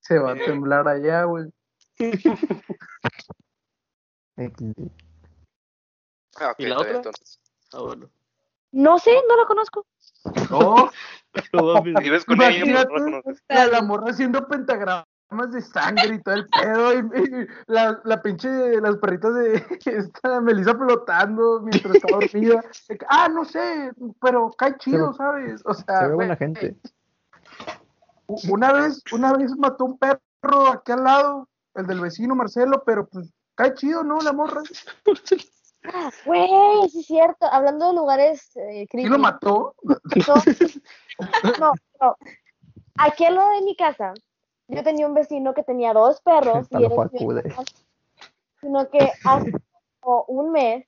[0.00, 1.50] Se va a temblar allá, güey.
[6.36, 6.96] Ah, ok, ¿Y la otra?
[6.96, 7.40] entonces.
[7.72, 8.10] Ah, bueno.
[8.72, 9.86] No sé, no la conozco.
[10.50, 10.90] No,
[11.52, 11.82] No.
[11.82, 15.06] Vives con ella, no la, la morra haciendo pentagramas
[15.52, 16.92] de sangre y todo el pedo.
[16.94, 18.48] Y, y la, la pinche,
[18.80, 19.54] las perritas de
[19.86, 22.64] esta Melissa flotando mientras está dormida.
[23.08, 25.62] Ah, no sé, pero cae chido, ve- ¿sabes?
[25.64, 26.76] O Se sea, ve güey, buena gente.
[28.48, 33.06] una vez, una vez mató un perro aquí al lado, el del vecino Marcelo, pero
[33.06, 34.18] pues cae chido, ¿no?
[34.20, 34.62] La morra.
[36.24, 36.48] Güey,
[36.90, 37.46] sí es cierto.
[37.52, 39.08] Hablando de lugares eh, ¿Sí creepy.
[39.10, 39.74] lo mató?
[41.60, 42.16] No, no.
[42.98, 44.12] Aquí al lado de mi casa,
[44.68, 46.94] yo tenía un vecino que tenía dos perros A y era
[48.60, 49.52] sino que hace
[50.00, 50.86] como un mes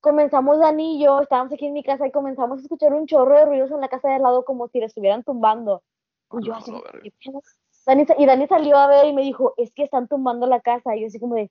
[0.00, 3.38] comenzamos Dani y yo, estábamos aquí en mi casa y comenzamos a escuchar un chorro
[3.38, 5.82] de ruidos en la casa de al lado como si le estuvieran tumbando.
[6.32, 6.72] Y yo así.
[7.86, 10.96] Dani, y Dani salió a ver y me dijo, es que están tumbando la casa.
[10.96, 11.50] Y yo así como de,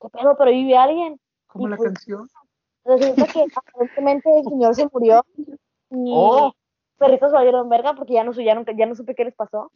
[0.00, 0.36] ¿qué pedo?
[0.36, 1.20] ¿Pero vive alguien?
[1.48, 2.28] Como la pues, canción.
[2.84, 5.24] Resulta que aparentemente el señor se murió
[5.90, 6.44] y Oh.
[6.44, 6.54] los
[6.96, 9.70] perritos valieron verga porque ya no, su- ya, nunca- ya no supe qué les pasó.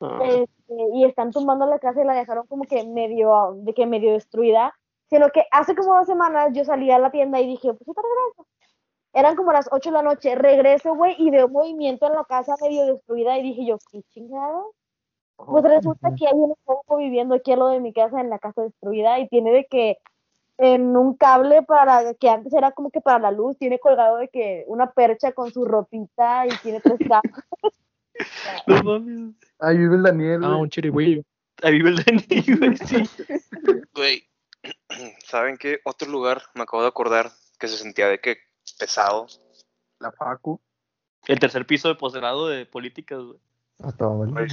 [0.00, 3.86] Ah, Este, y están tumbando la casa y la dejaron como que medio, de que
[3.86, 4.74] medio destruida.
[5.08, 8.02] Sino que hace como dos semanas yo salí a la tienda y dije, pues ahorita
[8.02, 8.46] regreso.
[9.14, 12.54] Eran como las 8 de la noche, regreso, güey, y veo movimiento en la casa
[12.60, 14.74] medio destruida y dije yo, qué chingado.
[15.36, 18.38] Pues resulta que hay un poco viviendo aquí al lado de mi casa en la
[18.38, 19.98] casa destruida y tiene de que
[20.58, 24.28] en un cable para que antes era como que para la luz, tiene colgado de
[24.28, 27.32] que una percha con su ropita y tiene tres cables.
[28.66, 29.34] No mames.
[29.58, 30.44] Ahí vive el Daniel.
[30.44, 30.60] Ah, güey.
[30.60, 31.22] un chirigüillo.
[31.62, 33.02] Ahí vive el Dani, güey, sí.
[33.94, 34.28] Güey,
[35.24, 35.80] ¿saben qué?
[35.84, 38.38] Otro lugar, me acabo de acordar, que se sentía de que
[38.78, 39.26] pesado.
[39.98, 40.60] La Facu.
[41.26, 43.38] El tercer piso de posgrado de políticas, güey.
[43.80, 44.30] A todo, güey.
[44.30, 44.48] Güey,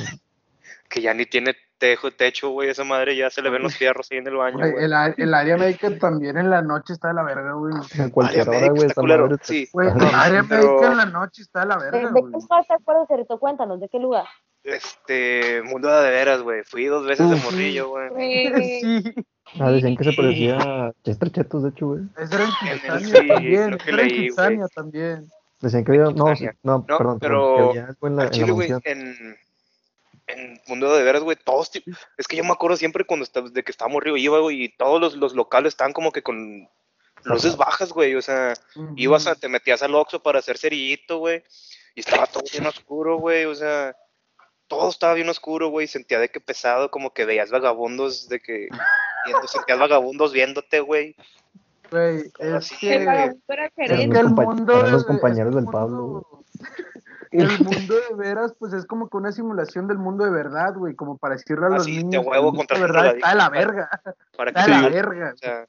[0.90, 4.08] que ya ni tiene tejo, techo, güey, esa madre ya se le ven los fierros
[4.12, 4.86] ahí en el baño, Güey, güey.
[4.86, 7.74] el, el área médica también en la noche está de la verga, güey.
[8.00, 9.68] A cualquier Área hora, médica güey, está culero, sí.
[9.74, 12.24] Güey, el área Pero- médica en la noche está de la ¿De, verga, de güey.
[12.34, 13.40] qué lugar te acuerdas, Cerrito?
[13.40, 14.26] Cuéntanos, ¿de qué lugar?
[14.64, 16.64] Este, mundo de veras, güey.
[16.64, 18.10] Fui dos veces de morrillo, güey.
[18.82, 19.14] Sí,
[19.60, 22.02] Ah, decían que se parecía a Chester Chetos, de hecho, güey.
[22.18, 23.78] ese era en sí, también.
[23.86, 24.30] era leí,
[24.76, 25.30] también.
[25.62, 26.06] Decían que había.
[26.06, 26.34] No, no,
[26.64, 29.38] No, perdón, pero perdón, que había algo en la, Al en la chile, güey, en,
[30.28, 31.72] en mundo de veras, güey, todos,
[32.18, 34.70] es que yo me acuerdo siempre cuando está, de que estaba morrido iba, güey, y
[34.70, 36.68] todos los, los locales estaban como que con
[37.24, 38.54] luces bajas, güey, o sea,
[38.96, 41.44] ibas a, te metías al Oxxo para hacer cerillito, güey,
[41.96, 43.96] y estaba todo bien oscuro, güey, o sea,
[44.68, 48.68] todo estaba bien oscuro, güey, sentía de que pesado, como que veías vagabundos, de que,
[49.26, 51.16] viendo, sentías vagabundos viéndote, güey,
[51.92, 52.96] Güey, es que,
[53.94, 56.45] es que el mundo los compañeros es del Pablo, mundo-
[57.42, 57.48] El
[57.90, 61.18] mundo de veras, pues es como que una simulación del mundo de verdad, güey, como
[61.18, 62.26] para decirle a Ah, los niños.
[62.26, 63.90] huevo el contra verdad está de la verga,
[64.38, 65.32] para que, está de la verga.
[65.34, 65.66] o sea,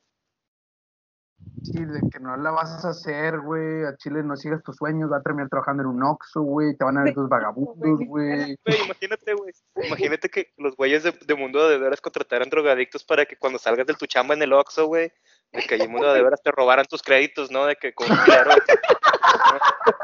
[1.62, 3.84] Sí, de que no la vas a hacer, güey.
[3.84, 6.76] A Chile no sigas tus sueños, va a terminar trabajando en un Oxxo, güey.
[6.76, 8.56] Te van a ver tus vagabundos, güey.
[8.84, 9.52] Imagínate, güey.
[9.86, 13.86] Imagínate que los güeyes de, de mundo de veras contrataran drogadictos para que cuando salgas
[13.86, 15.12] de tu chamba en el Oxxo, güey,
[15.52, 17.64] de que Mundo de veras te robaran tus créditos, ¿no?
[17.66, 18.50] De que con dinero.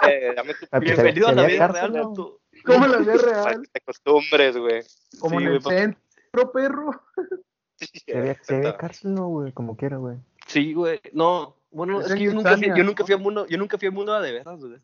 [0.09, 1.93] Eh, dame tu Ah, pues, Bienvenido a la vida real.
[2.65, 4.83] Como la vida para real, que te acostumbres, güey.
[5.21, 6.91] como Sí, en el pa- centro, perro.
[7.77, 10.17] Si había cárcel, no, güey, como quiera, güey.
[10.47, 11.01] Sí, güey.
[11.13, 13.59] No, bueno, Es es en que yo nunca, fui, yo nunca fui a mundo, yo
[13.59, 14.79] nunca fui a mundo de veras, güey.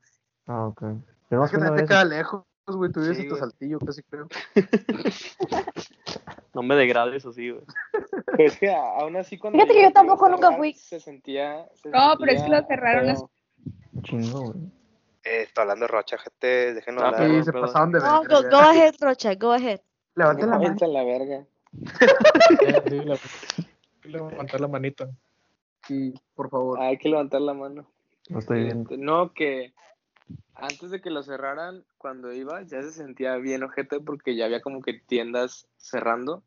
[0.46, 0.82] Ah, ok.
[1.30, 1.88] Nomás Es que te vez.
[1.88, 2.90] queda lejos, güey.
[2.90, 3.40] Tú vives Sí, hasta güey.
[3.40, 4.26] Saltillo, casi creo.
[6.54, 7.62] No me degrades así, güey.
[8.26, 9.58] Pero es que aún así cuando...
[9.58, 10.72] Fíjate que yo tampoco nunca fui.
[10.74, 11.68] Se sentía...
[11.74, 13.30] se No, pero es que sentía lo cerraron feo.
[14.02, 14.64] Chingo, güey.
[15.24, 17.28] Eh, está hablando de Rocha, gente, déjenlo Ah, hablar.
[17.30, 17.66] Sí, se perdón.
[17.68, 19.80] pasaron de No, go, go ahead, Rocha, go ahead.
[20.14, 20.76] Levante la mano.
[20.86, 21.44] La verga.
[22.88, 23.18] Sí, la-
[24.04, 25.08] levantar la manita.
[25.86, 26.80] Sí, por favor.
[26.80, 27.86] Hay que levantar la mano.
[28.30, 28.82] No estoy viendo.
[28.90, 29.72] Este, no, que
[30.54, 34.60] antes de que lo cerraran, cuando iba, ya se sentía bien ojete porque ya había
[34.60, 36.42] como que tiendas cerrando.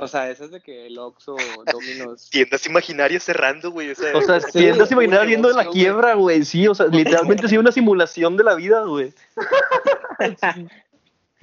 [0.00, 1.36] O sea, esas de que el Oxxo,
[1.72, 2.28] Domino's...
[2.30, 3.90] Tiendas imaginarias cerrando, güey.
[3.90, 5.82] O sea, O sea, Sí, tiendas güey, imaginar viendo la negocio, güey.
[5.82, 6.44] quiebra, güey.
[6.44, 9.12] Sí, o sea, literalmente ha sido una simulación de la vida, güey.
[10.18, 10.36] Pero,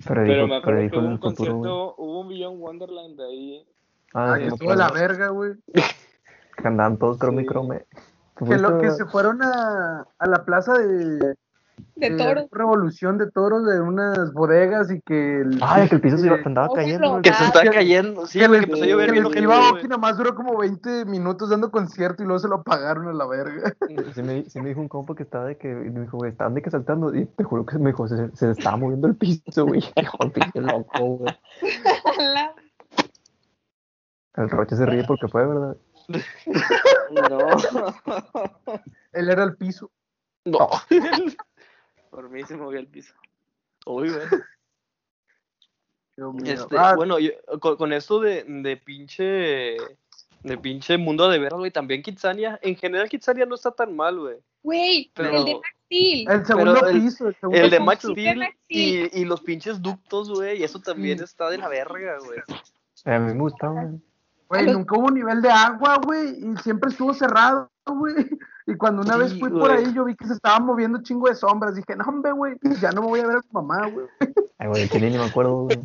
[0.07, 1.71] Pero dijo, me pero acuerdo que dijo hubo en un el futuro, güey.
[1.71, 3.65] concierto, hubo un Beyond Wonderland ahí.
[4.13, 5.53] Ah, Ay, sí me estuvo la verga, güey.
[5.73, 7.49] Que andaban todos crome y Sí.
[7.49, 7.85] crome.
[8.37, 11.35] ¿Tú Que, lo, que se fueron a, a la plaza de,
[11.95, 12.47] De de toro.
[12.51, 16.37] Revolución de Toros de unas bodegas y que el, Ay, que el piso se iba-
[16.37, 17.09] que- andaba cayendo.
[17.11, 17.21] güey.
[17.21, 18.25] Que se Ah, está que- cayendo.
[18.27, 19.67] Sí, que que empezó a llover que bien el ojete, Chiva güey.
[19.69, 23.25] Aoki nomás duró como 20 minutos dando concierto y luego se lo apagaron a la
[23.25, 23.73] verga.
[24.13, 26.31] Sí me, sí me dijo un compa que estaba de que, y me dijo, güey,
[26.31, 29.15] estaban de que saltando, y te juro que me dijo, se, se estaba moviendo el
[29.15, 29.81] piso, güey.
[30.19, 31.33] El pinche loco, güey.
[34.35, 35.77] El Roche se ríe porque fue, ¿verdad?
[37.11, 37.47] No,
[39.13, 39.89] Él era el piso.
[40.43, 40.67] No.
[42.15, 43.13] por mí se movió el piso.
[43.85, 44.25] Uy, güey.
[46.45, 49.75] Este, Ah, bueno, yo- con, con esto de, de pinche
[50.43, 54.17] de pinche mundo de veras, güey, también Kitsania, en general Kitsania no está tan mal,
[54.19, 54.37] güey.
[54.63, 56.29] Güey, Pero- el de Max Steel.
[56.31, 57.27] el segundo el- piso.
[57.27, 57.83] El, segundo El de piso.
[57.85, 61.67] Max Steel Max y, y los pinches ductos, güey, y eso también está de la
[61.67, 62.39] verga, güey.
[63.05, 63.99] A mí me gustaba, güey.
[64.49, 68.15] Güey, nunca hubo nivel de agua, güey, y siempre estuvo cerrado, güey.
[68.67, 71.27] Y cuando una Sí, vez fui por ahí, yo vi que se estaban moviendo chingo
[71.27, 71.75] de sombras.
[71.75, 74.07] Dije, no, hombre, güey, ya no me voy a ver a tu mamá, güey.
[74.57, 75.83] Ay, güey, chile ni me acuerdo, güey.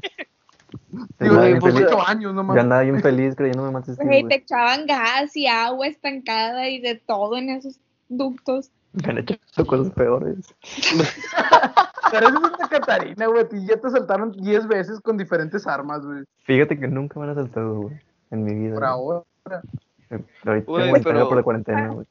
[1.18, 1.75] Digo, güey, pues,
[2.07, 6.68] años, no Yo andaba bien feliz creyéndome más Güey, te echaban gas y agua estancada
[6.68, 8.70] y de todo en esos ductos.
[8.92, 10.55] Me han hecho cosas peores.
[12.11, 13.46] Pero eso es Santa Catarina, güey.
[13.53, 16.25] Y ya te saltaron 10 veces con diferentes armas, güey.
[16.44, 18.01] Fíjate que nunca me han asaltado, güey.
[18.31, 18.75] En mi vida.
[18.75, 19.23] Por ahora.
[20.11, 22.07] Eh, Ahorita tengo pero- por la cuarentena, güey.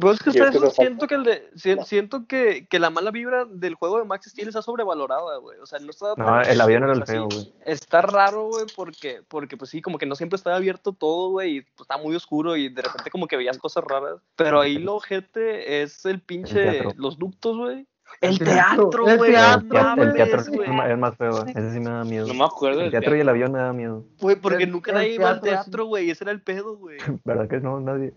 [0.00, 3.44] Pues es que que siento que el de, si- siento que, que la mala vibra
[3.46, 5.58] del juego de Max Steel está sobrevalorada, güey.
[5.60, 7.54] O sea, no está No, tan- el avión era el feo, güey.
[7.64, 11.58] Está raro, güey, porque, porque pues sí, como que no siempre está abierto todo, güey,
[11.58, 14.16] y pues, está muy oscuro y de repente como que veías cosas raras.
[14.36, 17.86] Pero ahí lo ojete es el pinche, los ductos, güey.
[18.20, 19.12] El teatro, güey.
[19.12, 22.26] El, teatro- el teatro es más feo, ese sí me da miedo.
[22.26, 24.04] No me acuerdo El teatro y el avión me da miedo.
[24.20, 26.98] Güey, porque El- nunca el nadie iba al teatro, güey, ese era el pedo, güey.
[27.24, 27.80] ¿Verdad que no?
[27.80, 28.14] Nadie.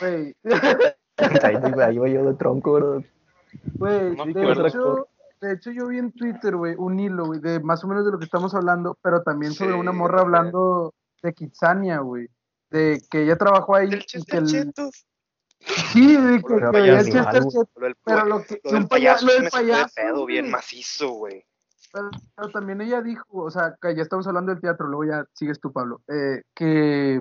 [0.00, 0.34] Güey,
[1.42, 3.04] Ahí, iba yo de tronco, ¿verdad?
[3.74, 5.08] güey, de, hecho,
[5.40, 8.12] de hecho yo vi en Twitter, güey, un hilo, güey, de más o menos de
[8.12, 12.28] lo que estamos hablando, pero también sobre una morra hablando de Kitsania, güey.
[12.70, 14.72] De que ella trabajó ahí Del y que el...
[15.60, 16.80] Sí, Pero que
[17.74, 17.94] güey.
[18.04, 18.60] Pero lo que...
[18.64, 21.44] lo del payaso lo del payaso, pedo bien macizo, güey.
[21.92, 25.24] Pero, pero también ella dijo, o sea, que ya estamos hablando del teatro, luego ya
[25.34, 27.20] sigues tú, Pablo, eh, que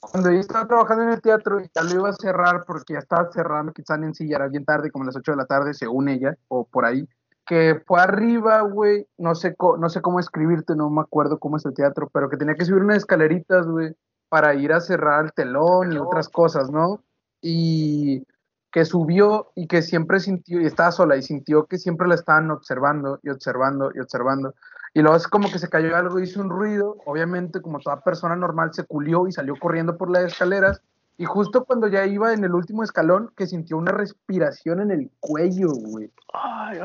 [0.00, 2.98] cuando ella estaba trabajando en el teatro y ya lo iba a cerrar porque ya
[2.98, 5.74] estaba cerrando Kitsania en sí, ya era bien tarde, como las 8 de la tarde,
[5.74, 7.06] según ella, o por ahí,
[7.46, 11.64] que fue arriba, güey, no sé, no sé cómo escribirte, no me acuerdo cómo es
[11.66, 13.94] el teatro, pero que tenía que subir unas escaleritas, güey,
[14.28, 17.02] para ir a cerrar el telón y otras cosas, ¿no?
[17.40, 18.26] Y
[18.70, 22.50] que subió y que siempre sintió, y estaba sola, y sintió que siempre la estaban
[22.50, 24.54] observando y observando y observando.
[24.94, 28.36] Y luego es como que se cayó algo, hizo un ruido, obviamente como toda persona
[28.36, 30.80] normal se culió y salió corriendo por las escaleras.
[31.16, 35.10] Y justo cuando ya iba en el último escalón, que sintió una respiración en el
[35.20, 36.10] cuello, güey.
[36.32, 36.78] Ay,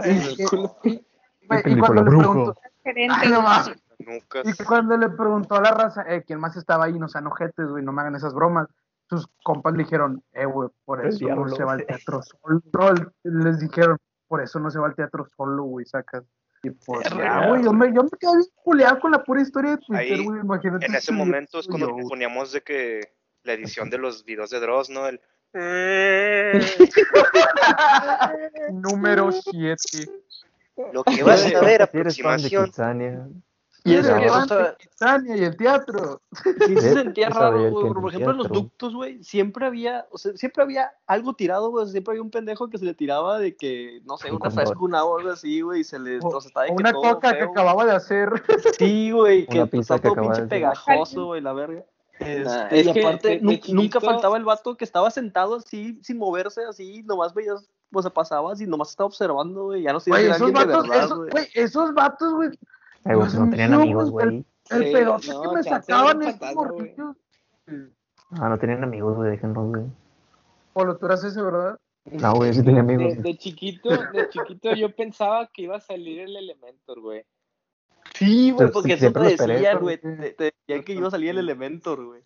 [0.83, 1.05] Y,
[1.49, 2.55] ay, y- cuando le preguntó.
[3.09, 3.41] Ay, no
[4.43, 6.99] y cuando le preguntó a la raza, eh, ¿quién más estaba ahí?
[6.99, 8.67] No sean ojetes, güey, no me hagan esas bromas.
[9.09, 12.21] Sus compas le dijeron, eh, güey, por El eso no diablo, se va al teatro
[12.23, 12.61] solo.
[13.23, 16.23] Les dijeron, por eso no se va al teatro solo, güey, sacas.
[16.63, 19.77] Y pues, ya, güey, yo me, yo me quedé culeado con la pura historia de
[19.77, 20.87] Twitter, Ahí, güey, imagínate.
[20.87, 23.01] En ese momento es cuando poníamos de que
[23.43, 25.07] la edición de los videos de Dross, ¿no?
[25.07, 25.21] El...
[28.73, 29.77] Número 7.
[30.91, 32.71] Lo que vas a ver aproximación.
[33.87, 34.45] Y es que, o
[34.95, 36.19] sea, y el teatro.
[36.65, 37.93] sí se sentía raro, güey.
[37.93, 41.87] Por ejemplo, en los ductos, güey, siempre había, o sea, siempre había algo tirado, güey.
[41.87, 44.31] Siempre había un pendejo que se le tiraba de que, no sé,
[44.79, 46.81] una o algo así, güey, y se le, O, o sea, estaba de o que
[46.81, 48.29] una todo coca que feo, acababa de hacer.
[48.77, 51.83] Sí, güey, que está todo pinche de pegajoso, güey, la verga.
[52.17, 55.99] Este, Nah, y es que aparte, nu- nunca faltaba el vato que estaba sentado así,
[56.01, 59.99] sin moverse, así, nomás veías, o sea, pasabas y nomás estaba observando, güey, ya no
[59.99, 62.49] sé si esos de vatos, verdad, esos, esos vatos, güey.
[63.05, 64.45] No tenían amigos, güey, güey.
[64.71, 67.15] El Sí, pedote no, que me sacaban estos morrillos.
[68.31, 69.83] Ah, no tenían amigos, güey, déjenlos, güey.
[70.73, 71.79] Polo, tú eras ese, ¿verdad?
[72.05, 73.15] No, güey, sí tenía amigos.
[73.15, 77.23] De, de chiquito, de chiquito yo pensaba que iba a salir el Elementor, güey.
[78.13, 80.01] Sí, güey, Pues, porque eso siempre te decían, güey, sí.
[80.01, 82.21] te, te decían que iba a salir el Elementor, güey.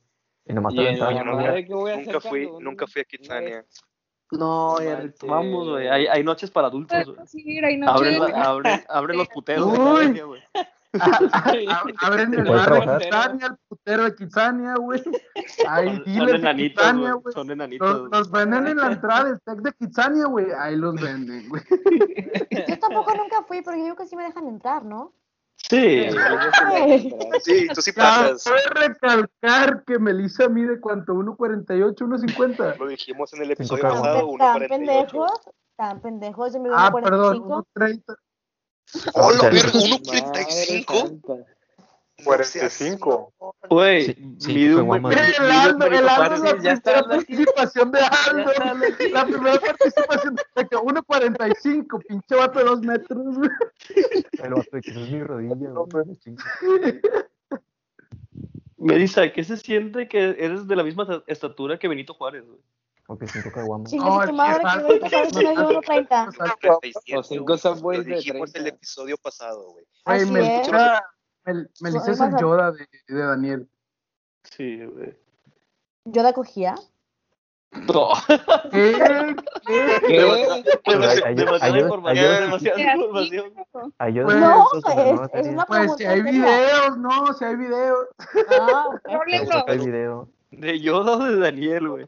[0.45, 3.65] Y nomás Y te yo Nunca fui, nunca un- fui a Kitsania.
[4.31, 4.77] No,
[5.27, 7.17] vamos, güey, hay, hay noches para adultos, güey.
[7.33, 10.19] Ir, hay noche Abren, de- la- abren, abren los puteros de Uy.
[10.21, 10.41] Güey.
[12.01, 12.97] Abren el Puedes bar de.
[13.05, 15.01] Kitsania, el putero de Kitsania, güey.
[15.67, 17.33] Hay Son, son dealers de enanitos, güey.
[17.33, 18.01] Son enanitos.
[18.01, 20.47] Los, los venden en la entrada del tech de Kitsania, güey.
[20.57, 21.61] Ahí los venden, güey.
[22.67, 25.13] Yo tampoco nunca fui, pero yo digo que sí me dejan entrar, ¿no?
[25.67, 26.07] Sí.
[27.43, 28.45] Sí, tú sí Cabe pasas.
[28.75, 32.77] recalcar que Melissa mide cuánto, 1.48, 1.50.
[32.77, 34.07] Lo dijimos en el episodio caguamas.
[34.09, 34.69] pasado, ¿Tan 1.48.
[34.69, 35.31] pendejos?
[35.75, 36.53] ¿Tan pendejos?
[36.53, 37.67] Yo me Ah, veo perdón, 45.
[37.75, 38.15] 1.30.
[39.13, 39.49] ¡Oh, lo Ya.
[39.49, 39.65] ver!
[40.07, 41.45] Madre 1.35!
[42.19, 42.25] Santa.
[42.25, 43.33] 45.
[43.69, 45.09] Güey, Sí, sí, guama.
[45.09, 48.51] mide- El Aldo, el Benito Aldo es la Juárez, primera participación de Aldo.
[49.11, 53.49] La primera participación de que 1.45, pinche vato de 2 metros, güey.
[54.43, 56.17] El vato de que es mi rodilla, güey.
[56.19, 56.43] chinga.
[58.77, 62.59] Melissa, ¿qué se siente que eres de la misma esta- estatura que Benito Juárez, güey?
[63.05, 63.25] Porque.
[63.25, 66.31] Chingue No, su es madre, que que sabes que me dio 1.30.
[66.61, 67.97] 37, O cinco güey.
[67.97, 68.59] Lo de dijimos 30.
[68.59, 69.85] el episodio pasado, güey.
[70.05, 71.03] Güey, Así Melissa,
[71.53, 73.69] Mel- Melissa es el Yoda de, de Daniel.
[74.43, 75.17] Sí, güey.
[76.05, 76.75] Yo la cogía.
[77.71, 78.09] No.
[78.71, 79.35] ¿Qué?
[79.67, 80.01] ¿Qué?
[80.07, 80.93] ¿Qué?
[81.35, 82.53] Demasiada demasiada información.
[83.11, 88.07] Pues, No, es, nueva es una Pues si hay videos, no, si hay videos.
[88.59, 88.85] Ah.
[89.67, 90.29] Hay video.
[90.51, 92.07] De Yoda o de Daniel, güey.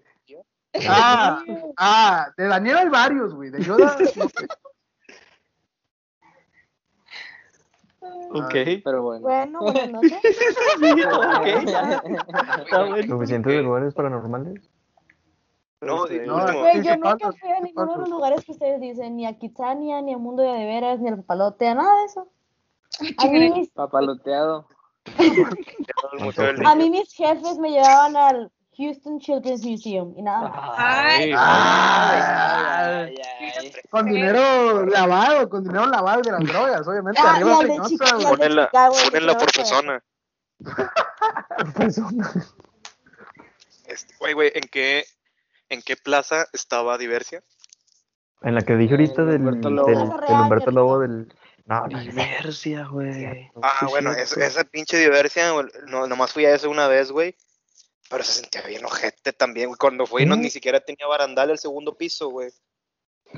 [0.87, 1.43] Ah,
[1.77, 3.49] ah, de Daniel hay varios, güey.
[3.51, 4.47] De Yoda, no sé.
[8.01, 8.53] Ok.
[8.83, 9.21] Pero bueno.
[9.21, 10.13] Bueno, buenas noches.
[10.13, 11.45] ok.
[12.63, 13.15] Está bueno.
[13.15, 14.69] Suficientes lugares paranormales.
[15.81, 18.79] No, Este, y no, Güey, yo nunca fui a ninguno de los lugares que ustedes
[18.79, 22.05] dicen, ni a Kitsania, ni a Mundo de Veras, ni al Papalote, a nada de
[22.05, 22.27] eso.
[23.17, 24.67] A mí, mis, Papaloteado.
[26.65, 30.47] a mí mis jefes me llevaban al Houston Children's Museum y nada.
[30.49, 30.73] más.
[30.77, 31.31] Ay.
[31.35, 33.73] Ay, ay, ay.
[33.89, 37.21] con dinero lavado, con dinero lavado de las drogas, obviamente.
[37.23, 40.03] Ah, Arriba de Chicago, el que pónenla por creo que- persona.
[41.75, 42.31] Persona.
[43.87, 45.03] Este, Güey, güey, ¿en qué,
[45.69, 47.43] ¿en qué plaza estaba Diversia?
[48.41, 49.87] En la que dije ahorita El del, Humberto del, Lobo.
[49.89, 50.71] del Real, Humberto.
[50.71, 51.33] Lobo del.
[51.65, 53.51] No, Diversia, güey.
[53.61, 54.39] Ah, bueno, sí, es- sí.
[54.41, 55.51] esa pinche Diversia,
[55.87, 57.35] no, nomás fui a eso una vez, güey.
[58.11, 59.77] Pero se sentía bien ojete también, güey.
[59.77, 62.51] Cuando fui, no, ni siquiera tenía barandal el segundo piso, güey.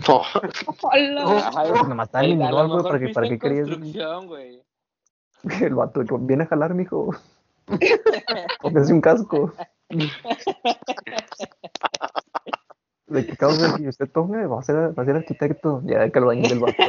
[0.07, 0.21] No.
[0.23, 0.41] Ajá,
[0.81, 4.25] Pues nomás en a individual, lo güey, ¿para qué, fuiste para qué en querías?
[4.25, 4.63] güey.
[5.61, 7.13] El vato, que viene a jalar, mijo.
[8.61, 9.53] Póngase un casco.
[13.07, 13.77] ¿De qué causa?
[13.77, 15.81] Si usted tome, va a ser, va a ser arquitecto.
[15.85, 16.83] Ya que lo bañen del vato.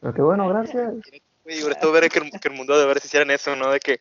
[0.00, 0.94] Pero qué bueno, gracias.
[1.44, 3.70] Güey, sobre todo ver que, el- que el mundo de veras hicieran eso, ¿no?
[3.70, 4.00] De que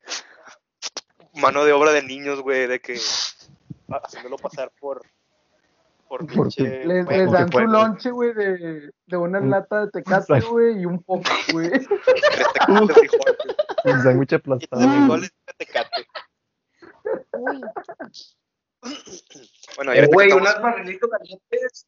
[1.36, 2.98] mano de obra de niños, güey, de que
[3.90, 5.02] haciéndolo pasar por
[6.08, 7.68] por pinche Les, dan su güey.
[7.68, 11.72] lonche, güey, de, de una Un- lata de tecate, güey, y un poco, güey.
[13.86, 15.18] Un sándwich aplastado.
[15.18, 16.08] de tecate.
[17.34, 17.62] Uy,
[19.76, 21.88] Bueno, y ahorita que estamos- barrilitos calientes.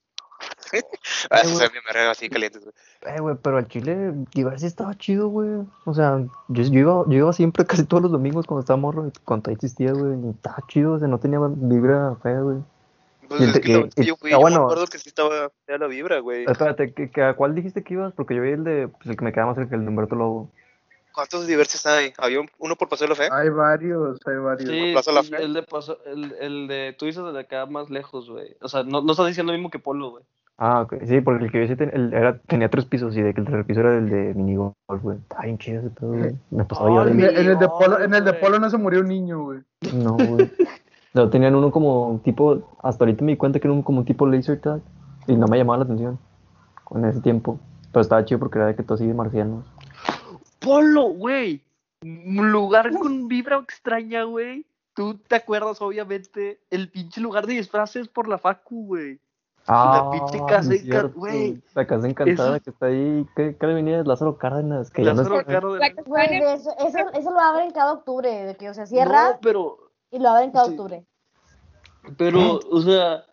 [1.30, 2.74] Ah, eso se me verga así calientes, güey.
[3.16, 5.62] Eh, güey, pero al chile, Diver sí estaba chido, güey.
[5.86, 6.20] O sea,
[6.50, 9.94] yo, yo iba, yo iba siempre casi todos los domingos cuando estaba morro, cuando existía,
[9.94, 10.14] güey.
[10.26, 12.58] Y estaba chido, o sea, no tenía vibra fea, güey.
[13.28, 14.60] Pues es que y- que yo fui, ah, yo bueno.
[14.60, 16.46] me acuerdo que sí estaba fea la vibra, güey.
[16.48, 18.14] Espérate, ¿qué- qué- ¿a cuál dijiste que ibas?
[18.14, 20.16] Porque yo vi el de, pues el que me quedaba más cerca, el de Humberto
[20.16, 20.50] Lobo.
[21.18, 22.14] ¿Cuántos diversos hay?
[22.20, 23.28] ¿Había un- uno por Paseo de la Fe?
[23.34, 24.70] Hay varios, hay varios.
[24.70, 25.42] Sí, Plaza La sí, Fe.
[25.44, 28.56] el de paso, el, el de, tú dices el de acá más lejos, güey.
[28.62, 30.24] O sea, no, no estás diciendo lo mismo que Polo, güey.
[30.60, 30.94] Ah, ok.
[31.08, 33.48] Sí, porque el que yo ten- el- era, tenía tres pisos y de que el
[33.48, 35.18] tercer piso era el de minigolf, güey.
[35.18, 36.36] Estaba bien chido ese pedo, güey.
[36.52, 38.34] Me pasaba yo Ay, En de el, en el de Polo, en el de.
[38.34, 39.60] Polo no se murió un niño, güey.
[39.96, 40.52] No, güey.
[41.14, 44.06] Lo tenían uno como tipo, hasta ahorita me di cuenta que era un, como un
[44.06, 44.82] tipo laser tag
[45.26, 46.20] y no me llamaba la atención
[46.92, 47.60] en ese tiempo.
[47.92, 49.66] Pero estaba chido porque era de que todo así de marcianos.
[50.68, 51.64] Polo, güey.
[52.04, 54.66] Un lugar con vibra extraña, güey.
[54.94, 59.20] Tú te acuerdas, obviamente, el pinche lugar de disfraces por la facu, güey.
[59.70, 61.20] Ah, pinche casa es encan- cierto.
[61.20, 61.62] güey.
[61.76, 63.26] La casa encantada Eso- que está ahí.
[63.36, 64.08] ¿Qué, qué avenida es?
[64.08, 64.90] Lázaro Cárdenas.
[64.92, 65.54] Que ya no Lázaro está.
[65.54, 65.80] Cárdenas.
[65.96, 69.40] La Güey, eso, eso, eso lo abren cada octubre, de que o sea, cierra No,
[69.42, 69.78] pero,
[70.10, 70.72] y lo abren cada sí.
[70.72, 71.04] octubre.
[72.18, 73.26] pero, o sea,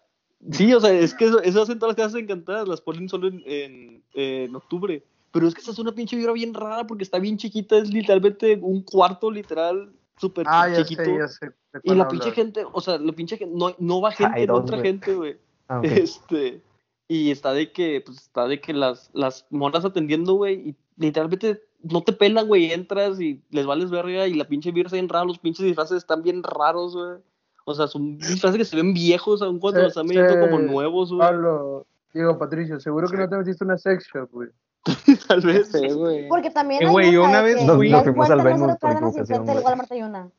[0.51, 3.29] sí, o sea, es que eso, eso hacen todas las casas encantadas, las ponen solo
[3.29, 5.05] en, en, en octubre.
[5.35, 7.93] Pero es que esa es una pinche vibra bien rara porque está bien chiquita, es
[7.93, 11.03] literalmente un cuarto literal súper Ah, ya chiquito.
[11.27, 11.53] sé, sé.
[11.83, 14.63] Y la pinche gente, o sea, la pinche gente, no, no va gente, Hay no
[14.63, 14.81] güey.
[14.81, 15.37] gente, güey.
[15.69, 15.81] Ah.
[15.83, 16.63] Este,
[17.09, 21.63] y está de que, pues está de que las, las monas atendiendo, güey, y literalmente
[21.83, 25.09] no te pelan, güey, entras y les vales verga y la pinche vibra está bien
[25.09, 27.19] rara, los pinches disfraces están bien raros, güey.
[27.67, 31.09] O sea, son disfraces que se ven viejos, aun cuando los están viendo como nuevos,
[31.13, 31.19] güey.
[31.27, 34.51] Pablo, digo, Patricio, seguro que no te metiste una sex shop, güey.
[35.29, 35.71] Tal vez.
[35.73, 36.29] Sí, güey.
[36.29, 38.91] Porque también Eh, hay güey, una vez que fui- la nos fuimos al Venus por
[38.93, 39.59] equivocación, del.
[39.61, 40.31] Walmart hay una.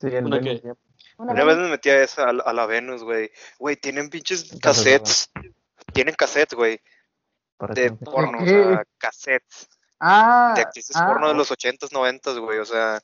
[0.00, 0.66] Sí, el ¿Una Venus, qué?
[0.68, 0.74] ya.
[1.18, 1.46] Una Una Venus.
[1.56, 3.30] vez me metí a esa, a, la- a la Venus, güey.
[3.58, 5.30] Güey, tienen pinches cassettes.
[5.92, 6.80] Tienen cassettes, güey,
[7.74, 8.50] de porno, o qué?
[8.50, 9.68] sea, cassettes.
[10.00, 13.00] Ah, De actrices ah, porno de los 80s, 90s, güey, o sea.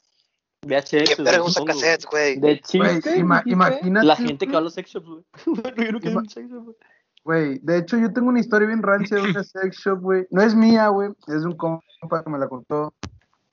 [0.66, 2.36] VHS, ¿Quién güey, verga usa cassettes, güey?
[2.38, 3.16] De chiste.
[3.18, 4.06] ima- imagínate.
[4.06, 5.24] La gente que va a los sex shops, güey.
[5.46, 6.76] Bueno, yo no quiero Ima- un sex shop, güey.
[7.24, 10.26] Güey, de hecho yo tengo una historia bien rancia de una sex shop, güey.
[10.30, 12.94] No es mía, güey, es un compa que me la contó.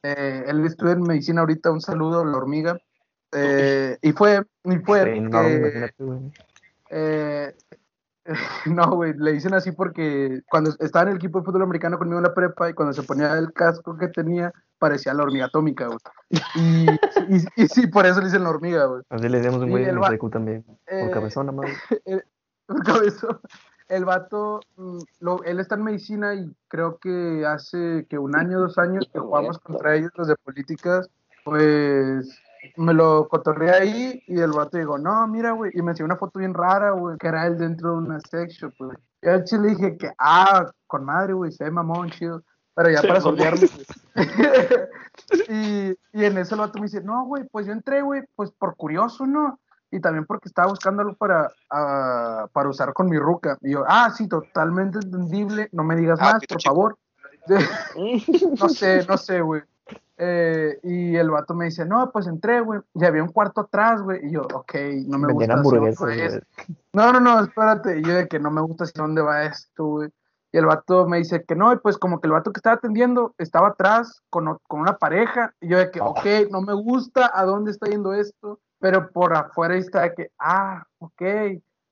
[0.04, 2.78] Eh, él estudia en medicina ahorita, un saludo, la hormiga.
[3.34, 6.24] Eh, y fue, y fue no, güey.
[6.90, 7.54] eh,
[8.66, 12.20] no, güey, le dicen así porque cuando estaba en el equipo de fútbol americano conmigo
[12.20, 15.88] en la prepa y cuando se ponía el casco que tenía, parecía la hormiga atómica,
[15.88, 16.00] güey.
[16.56, 16.86] Y,
[17.36, 19.02] y, y sí, por eso le dicen la hormiga, güey.
[19.10, 20.64] Así le decíamos un güey en el también.
[20.64, 21.70] Con cabezona, más.
[22.76, 23.40] un cabezón.
[23.88, 28.60] El vato, mm, lo- él está en medicina y creo que hace que un año,
[28.60, 31.10] dos años que jugamos contra ellos, los de políticas,
[31.46, 32.30] pues
[32.76, 36.18] me lo cotorreé ahí y el vato dijo, no, mira, güey, y me enseñó una
[36.18, 38.98] foto bien rara, güey, que era él dentro de una sex shop, güey.
[39.22, 42.44] Y al chile dije que, ah, con madre, güey, se ve mamón, chido.
[42.76, 43.22] Pero ya para mamó.
[43.22, 43.70] sondearme.
[45.50, 48.52] y, y en eso el vato me dice, no, güey, pues yo entré, güey, pues
[48.52, 49.60] por curioso, ¿no?
[49.98, 53.58] Y también porque estaba buscando algo para, ah, para usar con mi ruca.
[53.62, 56.70] Y yo, ah, sí, totalmente entendible, no me digas Ah, más, por chico.
[56.76, 56.98] favor.
[58.60, 59.62] no sé, no sé, güey.
[60.20, 62.80] Eh, y el vato me dice, no, pues entré, güey.
[62.94, 64.26] Y había un cuarto atrás, güey.
[64.28, 64.74] Y yo, ok,
[65.08, 65.80] no me Vendían gusta.
[66.94, 68.00] No, no, no, espérate.
[68.00, 70.10] Y yo de que no me gusta hacia dónde va esto, güey.
[70.52, 72.76] Y el vato me dice que no, y pues como que el vato que estaba
[72.78, 75.54] atendiendo estaba atrás con, con una pareja.
[75.60, 76.10] Y yo de que, Oh.
[76.12, 78.60] ok, no me gusta a dónde está yendo esto.
[78.80, 81.22] Pero por afuera está que, ah, ok.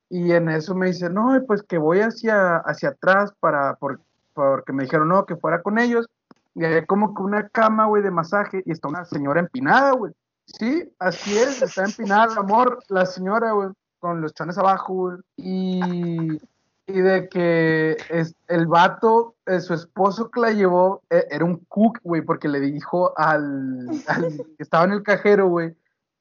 [0.09, 3.99] Y en eso me dice, no, pues que voy hacia, hacia atrás para, por-
[4.33, 6.07] porque me dijeron, no, que fuera con ellos.
[6.53, 10.13] Y hay como que una cama, güey, de masaje, y está una señora empinada, güey.
[10.45, 13.69] Sí, así es, está empinada, amor, la señora, güey,
[13.99, 15.17] con los chones abajo, güey.
[15.37, 16.39] Y,
[16.87, 21.57] y de que es, el vato, eh, su esposo que la llevó, eh, era un
[21.67, 25.75] cook, güey, porque le dijo al, al que estaba en el cajero, güey,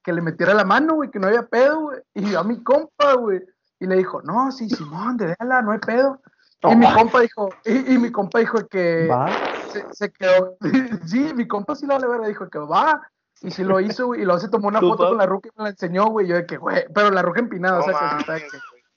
[0.05, 1.99] que le metiera la mano, güey, que no había pedo, güey.
[2.13, 3.41] Y yo a mi compa, güey.
[3.79, 6.21] Y le dijo, no, sí, Simón, déjala, no hay pedo.
[6.63, 9.27] Y mi compa dijo, y, y mi compa dijo que Va.
[9.71, 10.57] se, se quedó,
[11.05, 13.01] sí, mi compa sí la vale verga, dijo que va,
[13.41, 15.09] y sí lo hizo, güey, y luego se tomó una ¿Tú, foto pa?
[15.09, 17.39] con la ruca y me la enseñó, güey, yo de que, güey, pero la ruca
[17.39, 18.37] empinada, o sea, que sí está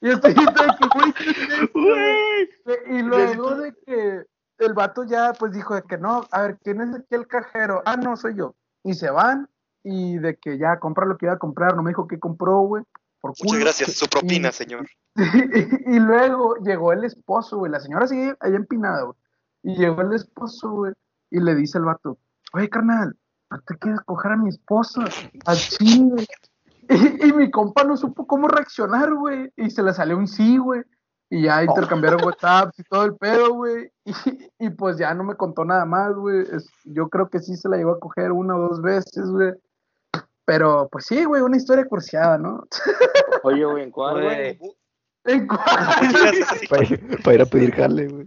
[0.01, 1.71] y estoy de que.
[1.75, 2.99] Güey.
[2.99, 4.25] Y luego de que
[4.59, 7.83] el vato ya, pues dijo de que no, a ver, ¿quién es aquí el cajero?
[7.85, 8.55] Ah, no, soy yo.
[8.85, 9.49] Y se van,
[9.91, 12.61] y de que ya compra lo que iba a comprar, no me dijo qué compró,
[12.61, 12.85] güey,
[13.21, 14.87] por Muchas gracias, su propina, Y- señor.
[15.87, 17.73] y luego llegó el esposo, güey.
[17.73, 19.17] La señora sigue ahí empinada, güey.
[19.63, 20.93] Y llegó el esposo, güey.
[21.31, 22.19] Y le dice al vato,
[22.53, 23.17] oye, carnal,
[23.51, 25.05] ¿no te quieres coger a mi esposa?
[25.47, 26.27] Al chile.
[26.89, 29.51] Y, y mi compa no supo cómo reaccionar, güey.
[29.57, 30.83] Y se le salió un sí, güey.
[31.31, 33.91] Y ya intercambiaron WhatsApp y todo el pedo, güey.
[34.05, 34.13] Y,
[34.61, 36.47] y pues ya no me contó nada más, güey.
[36.85, 39.53] Yo creo que sí se la llegó a coger una o dos veces, güey.
[40.49, 42.67] Pero pues sí, güey, una historia cursiada, ¿no?
[43.43, 44.59] Oye, güey, ¿en cuál, güey?
[45.27, 45.61] ¿En cuál?
[46.71, 48.27] Para, ir- para ir a pedir jale, güey.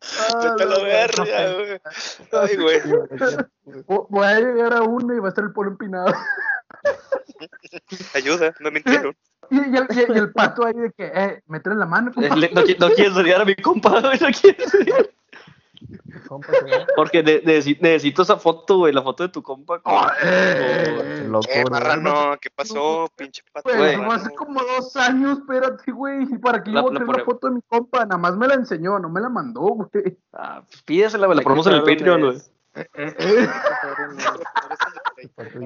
[0.00, 1.80] Vete a la verga, güey.
[2.32, 2.80] Ay, güey.
[3.86, 6.12] Vo- Voy a llegar a uno y va a estar el polo empinado.
[8.14, 9.16] Ayuda, no mintieron.
[9.50, 12.12] Y, y el, y- y el pato ahí de que, eh, métele la mano.
[12.12, 12.36] compa.
[12.36, 15.10] Le- No, no quieres odiar a mi compa, güey, no quieres odiar.
[16.28, 16.48] Compa.
[16.96, 19.80] Porque ne- necesi- necesito esa foto, güey, la foto de tu compa.
[19.84, 21.40] Ah, eh, Eh, ¿no?
[21.70, 23.08] marrano, ¿qué pasó?
[23.16, 23.70] Pinche pato.
[23.76, 26.24] Güey, fue hace como dos años, espérate, güey.
[26.30, 28.04] ¿Y para qué La- yo voy a la la pone- foto de mi compa?
[28.04, 30.18] Nada más me la enseñó, no me la mandó, güey.
[30.32, 32.38] Ah, pues pídesela, güey, la que ponemos en el Patreon, güey.
[32.94, 33.48] Eh,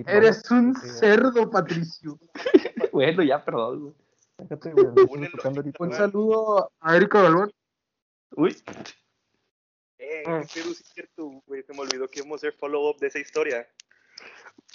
[0.06, 2.18] Eres un cerdo, Patricio.
[2.92, 3.94] Bueno, ya, perdón, güey.
[4.38, 4.74] Déjate.
[5.78, 7.50] Un saludo a Erika Balbón.
[8.36, 8.54] Uy,
[10.04, 10.32] Eh, qué
[10.62, 11.62] pedo, sí es cierto, güey.
[11.62, 13.68] Se me olvidó que íbamos a hacer follow-up de esa historia.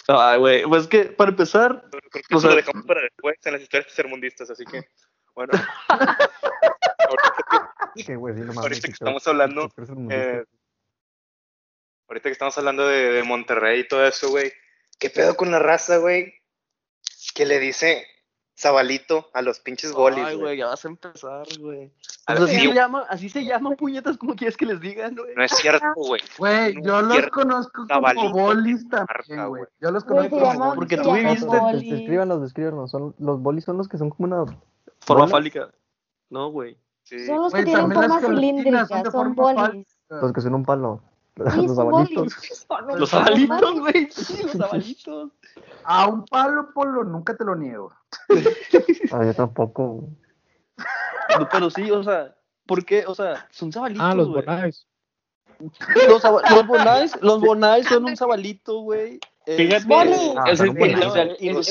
[0.08, 2.86] ay, güey, pues es que para empezar, Pero creo que O eso sea- lo dejamos
[2.86, 4.88] para después en las historias sermundistas, así que,
[5.36, 5.52] bueno.
[7.00, 9.70] ahorita, güey, no ahorita que estamos hablando,
[10.12, 10.44] eh,
[12.08, 14.52] ahorita que estamos hablando de, de Monterrey y todo eso, güey.
[15.00, 16.34] ¿Qué pedo con la raza, güey?
[17.36, 18.08] Que le dice
[18.60, 20.58] Zabalito a los pinches bolis, ay, güey.
[20.58, 21.92] ya vas a empezar, güey.
[22.26, 25.36] Pues así se llama, así se llaman puñetas, como quieres que les digan, güey.
[25.36, 26.22] No es cierto, güey.
[26.40, 29.64] Güey, No yo los conozco como bolis también, güey.
[29.80, 30.76] Yo los conozco como bolis.
[30.76, 31.78] Porque tú viviste-.
[31.88, 32.90] Descríbanos, descríbanos.
[32.90, 34.58] Son, los bolis son los que son como una.
[35.02, 35.70] Forma fálica.
[36.32, 36.78] No, güey.
[37.04, 37.28] Sí.
[37.28, 39.88] Son los que tienen forma cilíndrica, son de son forma bolis.
[40.10, 41.04] Los que son un palo.
[41.38, 42.60] Los bolis.
[42.98, 44.08] Los abalitos, güey.
[44.12, 45.32] Sí, los abalitos.
[45.84, 47.94] A un palo, Polo, nunca te lo niego.
[49.12, 49.88] Ah, yo tampoco.
[49.88, 50.10] güey.
[51.40, 52.36] No, pero sí, o sea,
[52.66, 53.06] ¿por qué?
[53.08, 54.44] O sea, son sabalitos, Ah, los güey.
[54.46, 54.88] bonais.
[56.08, 59.20] Los, los bonais, los bonais son un sabalito, güey.
[59.46, 60.12] Fíjate, Boli.
[60.38, 61.00] Ah, o sea, también.
[61.00, 61.68] es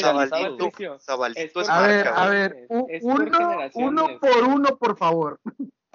[1.36, 5.40] es por- A ver, marca, a ver, Es uno, uno por uno, por favor.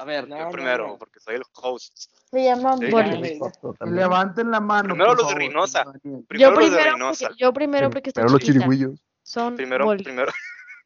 [0.01, 0.97] A ver, No, Yo no, primero, no.
[0.97, 1.95] porque soy el host.
[2.31, 3.39] Se llaman Sí, también.
[3.85, 4.89] levanten la mano.
[4.95, 5.83] Primero los de Reynosa.
[6.01, 7.27] Primero Yo los de primero, Reynosa.
[7.27, 8.59] porque, yo primero porque estoy Pero los chiquita.
[8.65, 8.99] chirigüillos.
[9.21, 10.03] Son Primero, bolis.
[10.03, 10.31] primero.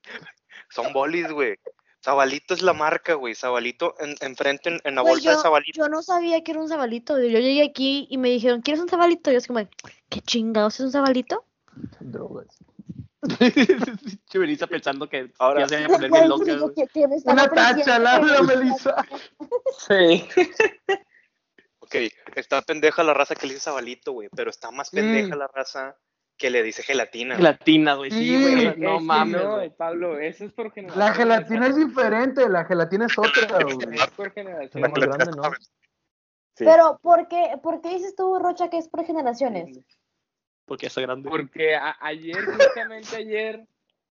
[0.70, 1.56] Son bolis, güey.
[2.04, 3.34] Zabalito es la marca, güey.
[3.36, 5.72] Zabalito, en, enfrente en, en la bolsa de Zabalito.
[5.82, 7.18] Yo no sabía que era un sabalito.
[7.18, 9.30] Yo llegué aquí y me dijeron, ¿quieres un sabalito?
[9.30, 9.62] Y yo así como,
[10.10, 11.46] ¿qué chingados es un sabalito?
[12.02, 12.48] Drogas.
[14.30, 16.76] Chiveriza pensando que Ahora- ya se iba a poner bien loca, digo, güey.
[16.76, 18.96] ¿qué- qué me están Una tacha, la Melissa.
[19.88, 20.28] Sí.
[21.80, 21.96] Ok,
[22.36, 24.30] está pendeja la raza que le dice Zabalito, güey.
[24.36, 24.96] Pero está más Sí.
[24.98, 25.96] pendeja la raza
[26.38, 27.36] que le dice gelatina.
[27.38, 28.66] Gelatina, güey, sí, Sí, güey.
[28.68, 29.60] es No mames, no.
[29.78, 31.00] Pablo, eso es por generación.
[31.08, 33.30] La gelatina es diferente, la gelatina es otra,
[33.64, 33.78] güey.
[33.96, 34.82] Es por generación.
[34.82, 35.44] la más grande, ¿no?
[36.58, 36.64] Sí.
[36.66, 39.78] Pero, ¿por qué, ¿por qué dices tú, Rocha, que es por generaciones?
[40.66, 41.30] Porque está grande.
[41.30, 43.66] Porque a- ayer, justamente ayer,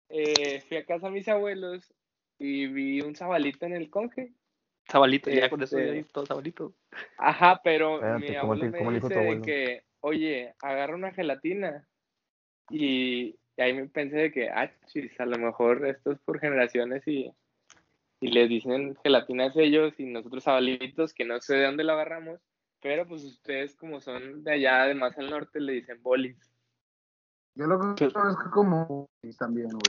[0.10, 1.94] eh, fui a casa de mis abuelos
[2.38, 4.34] y vi un sabalito en el conge.
[4.88, 6.74] Sabalito, ya con eso Este- ya hice todo sabalito.
[7.18, 11.88] Ajá, pero Espérate, mi ¿cómo abuelo te- me dice de que, oye, agarra una gelatina.
[12.70, 16.40] Y, y ahí me pensé de que, ah, chis, a lo mejor esto es por
[16.40, 17.32] generaciones y,
[18.20, 22.40] y les dicen gelatinas ellos y nosotros sabalitos, que no sé de dónde lo agarramos,
[22.82, 26.38] pero pues ustedes como son de allá, de más al norte, le dicen bolis.
[27.56, 29.82] Yo lo conozco como bolis también, güey.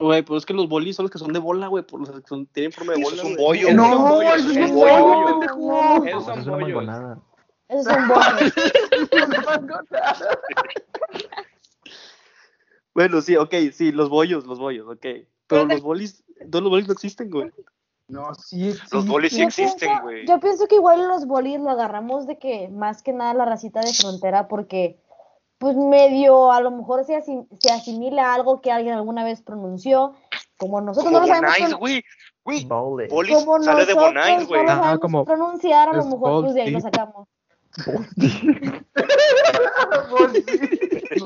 [0.00, 1.84] Güey, pero es que los bolis son los que son de bola, güey.
[1.84, 3.16] Por los que son, tienen forma de bola.
[3.16, 5.30] es un bollo, No, son bollos, eso es esos un son bollo, bollos.
[5.32, 6.04] pendejo.
[6.06, 6.60] Es bollos.
[6.60, 7.22] mangonada.
[7.68, 8.54] Esos son bolis.
[12.94, 15.06] Bueno, sí, ok, sí, los bollos, los bollos, ok.
[15.46, 17.50] Pero los bolis, todos los bolis no existen, güey.
[18.08, 20.26] No, sí Los bolis sí Yo existen, güey.
[20.26, 23.80] Yo pienso que igual los bolis lo agarramos de que más que nada la racita
[23.80, 24.98] de frontera porque
[25.58, 29.42] pues medio a lo mejor se, asim- se asimila a algo que alguien alguna vez
[29.42, 30.14] pronunció,
[30.56, 32.02] como nosotros Como no lo sabemos güey.
[32.44, 33.10] Güey, Bolis.
[33.10, 34.64] bolis como sale de nosotros Bonais, güey.
[34.64, 37.28] no Ajá, como- pronunciar, a lo mejor pues de ahí lo sacamos.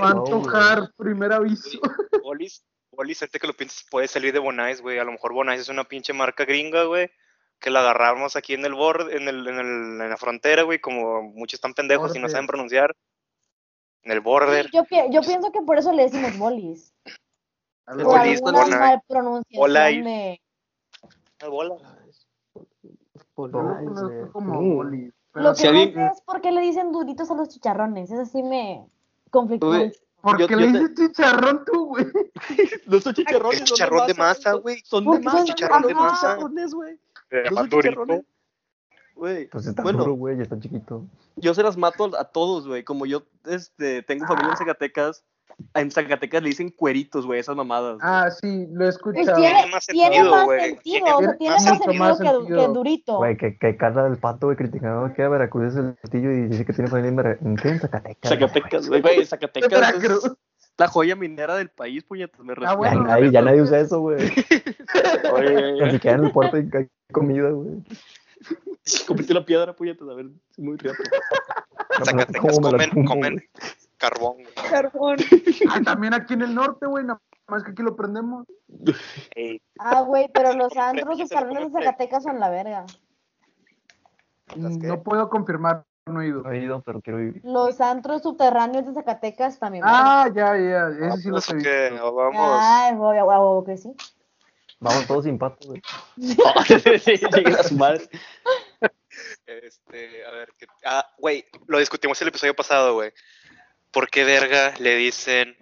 [0.00, 1.78] Antojar, primer aviso.
[2.22, 2.64] Bolis,
[3.02, 4.98] bolis, antes que lo pienses, puede salir de Bonais, güey.
[4.98, 7.10] A lo mejor Bonais es una pinche marca gringa, güey.
[7.58, 10.80] Que la agarramos aquí en el borde, en, el, en, el, en la frontera, güey.
[10.80, 12.30] Como muchos están pendejos y no Border.
[12.30, 12.96] saben pronunciar.
[14.02, 14.68] En el border.
[14.72, 16.92] Yo, pi- yo pienso que por eso le decimos bolis.
[17.84, 20.40] Por Bolis, mal pronunciación de...
[21.48, 21.98] Bola.
[23.36, 24.74] lo como Mm.
[24.76, 25.12] bolis.
[25.34, 27.48] Lo Pero que Si alguien- no sé es por qué le dicen duritos a los
[27.48, 28.10] chicharrones.
[28.10, 28.86] Eso sí me
[29.30, 29.68] conflictó.
[29.68, 29.92] Güey,
[30.22, 32.06] ¿Por yo- qué yo le te- dices chicharrón tú, güey?
[32.86, 34.80] No son chicharrones, Es son chicharrón de masa, güey.
[34.84, 36.16] Son de masa, son chicharrón de masa.
[36.34, 36.98] chicharrones, güey.
[37.50, 38.22] No son chicharrones.
[39.14, 41.04] Güey, Pues está bueno, duro, güey, está chiquito.
[41.36, 42.82] yo se las mato a todos, güey.
[42.82, 45.22] Como yo este, tengo familia en Zacatecas,
[45.74, 47.94] en Zacatecas le dicen cueritos, güey, esas mamadas.
[47.98, 48.00] güey.
[48.02, 49.36] Ah, sí, lo he Pues escuchado.
[49.40, 50.60] tiene, Tiene más tiene sentido, más güey.
[50.60, 52.58] sentido, Tiene o sea, más- tiene más mucho sentido, más que, sentido.
[52.68, 53.16] que durito.
[53.18, 56.48] Güey, que, que Carla del Pato, güey, criticando que a Veracruz es el castillo y
[56.48, 57.68] dice que tiene familia en, Vera- ¿en qué?
[57.68, 58.28] En Zacatecas.
[58.30, 60.32] Zacatecas, güey, güey, Zacatecas es Veracruz.
[60.78, 62.70] la joya minera del país, puñetas, me Ah, respeto.
[62.72, 64.18] Ya, bueno, nadie, ya nadie usa eso, güey.
[65.32, 66.68] Oye, Ni siquiera en el puerto hay
[67.12, 67.82] comida, güey.
[69.06, 70.76] Cómete la piedra, puñetas, a ver, es muy.
[70.82, 73.44] En Zacatecas ¿Cómo me la comen, comen?
[74.02, 74.54] Carbón, güey.
[74.70, 75.16] Carbón.
[75.70, 78.46] Ah, también aquí en el norte, güey, nada más que aquí lo prendemos.
[79.34, 82.84] Ey, Ah, güey, pero los antros Premios subterráneos de Zacatecas son la verga.
[84.56, 84.86] ¿Las qué?
[84.86, 86.42] No puedo confirmar, no he ido.
[86.42, 87.40] No he ido, pero quiero ir.
[87.44, 89.84] Los antros subterráneos de Zacatecas también.
[89.86, 91.70] Ah, ya, ya, ese sí lo vamos, he ¿o visto.
[91.70, 92.00] qué?
[92.02, 92.58] ¿O vamos.
[92.60, 93.92] Ay, güey, a huevo que sí.
[94.80, 95.80] Vamos todos sin pato, güey.
[96.18, 98.08] sí, lleguen a su madre.
[99.46, 103.12] Este, a ver, ¿qué- ah, güey, lo discutimos el episodio pasado, güey.
[103.92, 105.56] ¿Por qué verga le dicen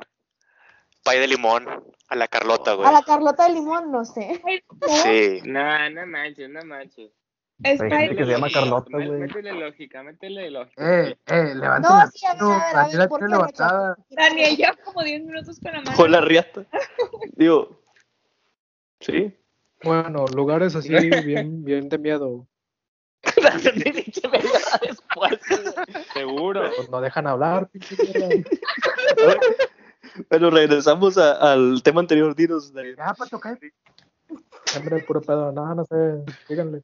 [1.03, 1.66] pay de limón
[2.09, 2.89] a la Carlota, güey?
[2.89, 4.41] A la Carlota de Limón, no sé.
[5.03, 5.41] Sí.
[5.45, 7.11] No, no manches, no manches.
[7.62, 9.11] Hay Spider- gente que se llama Carlota, güey.
[9.20, 11.03] Métele lógica, métele lógica.
[11.09, 13.97] Eh, eh, levanten No, sí, a ver, a ver, a ver, ¿por tiene qué, levantada.
[14.11, 15.97] Daniel como 10 minutos con la mano.
[15.97, 16.64] Con la riata.
[17.33, 17.83] Digo,
[19.01, 19.37] sí.
[19.83, 20.89] Bueno, lugares así
[21.24, 22.47] bien, bien de miedo.
[24.82, 25.38] Después,
[26.12, 26.70] Seguro.
[26.76, 27.96] Pues no dejan hablar, pinche.
[30.28, 32.34] Bueno, regresamos a- al tema anterior.
[32.34, 32.96] Dinos, Daniel.
[32.96, 33.58] Ya, para tocar.
[34.76, 35.52] Hombre, puro pedo.
[35.52, 36.24] No, no sé.
[36.48, 36.82] Díganle.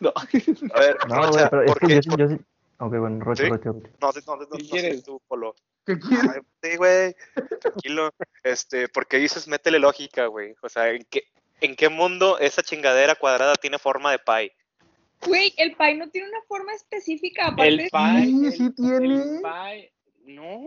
[0.00, 0.12] No.
[0.14, 2.36] A ver, No, güey, Rocha, pero es ¿por que yo sí, yo sí.
[2.78, 3.48] Ok, bueno, Rocha, ¿Sí?
[3.50, 3.88] Rocha, Rocha.
[4.00, 4.96] No, no, no, no, no, ¿Qué no quieres?
[4.98, 5.54] sé tú, Polo.
[5.84, 6.30] ¿Qué quieres?
[6.34, 7.16] Ay, Sí, güey,
[7.60, 8.10] tranquilo.
[8.42, 10.54] Este, ¿por qué dices métele lógica, güey?
[10.62, 11.22] O sea, ¿en qué,
[11.60, 14.52] ¿en qué mundo esa chingadera cuadrada tiene forma de pie?
[15.26, 17.46] Güey, el pie no tiene una forma específica.
[17.46, 17.90] Aparte, El pie.
[18.24, 19.14] Sí, el- sí tiene.
[19.14, 19.92] El pie.
[20.26, 20.60] No.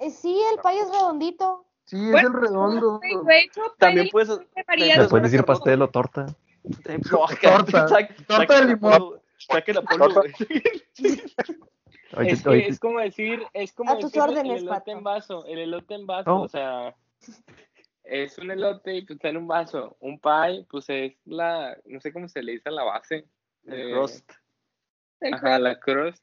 [0.00, 1.64] Eh, sí, el pay es redondito.
[1.84, 2.98] Sí, es Bueno, el redondo.
[2.98, 4.28] güey, de hecho, pie También de puedes-
[4.76, 6.26] ¿Le de- puedes decir pastel o torta?
[7.10, 7.86] Torta.
[8.26, 8.92] Torta de limón.
[8.98, 10.32] Polo, Saquen a Polo, güey.
[12.16, 14.90] Oye, Es, que es como decir, es como A decir órdenes, el elote Pato.
[14.92, 16.42] en vaso, el elote en vaso, Oh.
[16.42, 16.94] o sea,
[18.04, 19.96] es un elote y pues está en un vaso.
[20.00, 23.26] Un pie, pues es la, no sé cómo se le dice a la base.
[23.66, 24.30] El eh, crust.
[25.20, 26.22] el Ajá, la crust.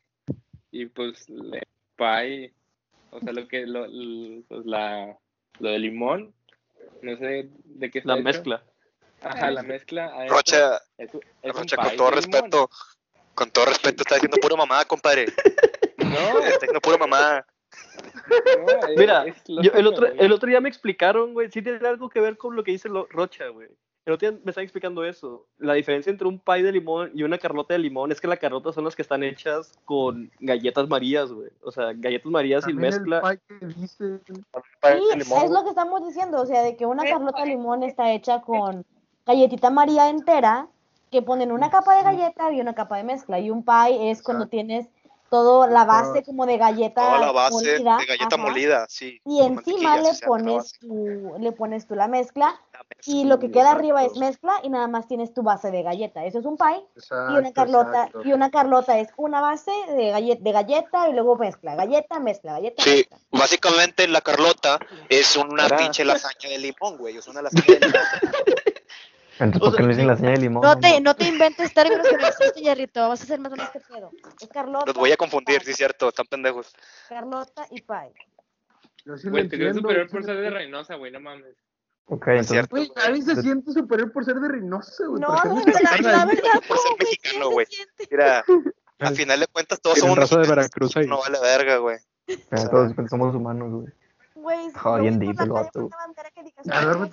[0.71, 1.63] Y pues le
[1.97, 2.53] pie,
[3.11, 3.85] o sea, lo que, lo,
[4.47, 5.17] pues la,
[5.59, 6.33] lo de limón,
[7.01, 8.23] no sé de qué está La hecho.
[8.23, 8.63] mezcla.
[9.21, 10.27] Ajá, la mezcla.
[10.29, 11.09] Rocha, es,
[11.41, 12.13] es Rocha, con todo limón.
[12.13, 12.69] respeto,
[13.35, 15.25] con todo respeto, está diciendo pura mamada, compadre.
[16.01, 21.33] No, Está diciendo no, es- Mira, es yo, el, otro, el otro día me explicaron,
[21.33, 23.69] güey, sí tiene algo que ver con lo que dice lo- Rocha, güey.
[24.05, 25.45] El otro día me están explicando eso.
[25.59, 28.39] La diferencia entre un pie de limón y una carlota de limón es que las
[28.39, 31.49] carlotas son las que están hechas con galletas marías, güey.
[31.61, 33.21] O sea, galletas marías También el mezcla.
[33.21, 34.19] pie que dice.
[34.25, 38.11] Sí, es lo que estamos diciendo, o sea, de que una carlota de limón está
[38.11, 38.83] hecha con
[39.27, 40.67] galletita María entera,
[41.11, 44.23] que ponen una capa de galleta y una capa de mezcla, y un pie es
[44.23, 44.87] cuando tienes
[45.31, 49.21] todo la base como de galleta Toda la base molida, de galleta ajá, molida, sí.
[49.25, 53.71] y encima le pones tu, le pones tú la mezcla, La y lo que queda
[53.71, 56.85] arriba es mezcla, y nada más tienes tu base de galleta, eso es un pie,
[57.29, 58.21] y una carlota, exacto.
[58.25, 62.51] y una carlota es una base de, galle- de galleta y luego mezcla, galleta, mezcla,
[62.51, 63.17] galleta, Sí, mezcla.
[63.31, 67.15] básicamente la Carlota es una pinche lasaña de limón, güey.
[67.17, 68.01] Es una lasaña de limón.
[69.43, 70.61] Entonces, ¿por qué no dicen la señal de limón?
[70.63, 73.09] No te, no te inventes términos que no existen, Yarrito.
[73.09, 74.11] Vas a hacer más o menos que pedo.
[74.39, 74.85] Es Carlota.
[74.85, 76.09] Los voy a confundir, sí, cierto.
[76.09, 76.73] Están pendejos.
[77.09, 78.13] Carlota y Pie.
[79.05, 80.49] Yo sí Güey, te crees entiendo, superior por ser de.
[80.51, 81.55] Reynosa, güey, no mames.
[82.05, 82.75] Ok, Es entonces, cierto.
[82.75, 85.21] Güey, nadie se siente superior por ser de Reynosa, güey.
[85.21, 87.67] No, ¿Por qué la, la- verdad, Por ser no, güey, mexicano, ¿quién güey.
[88.11, 88.43] Mira,
[88.99, 90.69] al final de cuentas todos somos raza de mexicanos.
[90.69, 91.07] Veracruz ahí.
[91.07, 91.97] No vale verga, güey.
[92.27, 92.37] eh,
[92.69, 93.93] todos somos humanos, güey.
[94.35, 95.89] Güey, vi dito el vato.
[96.71, 97.11] A ver,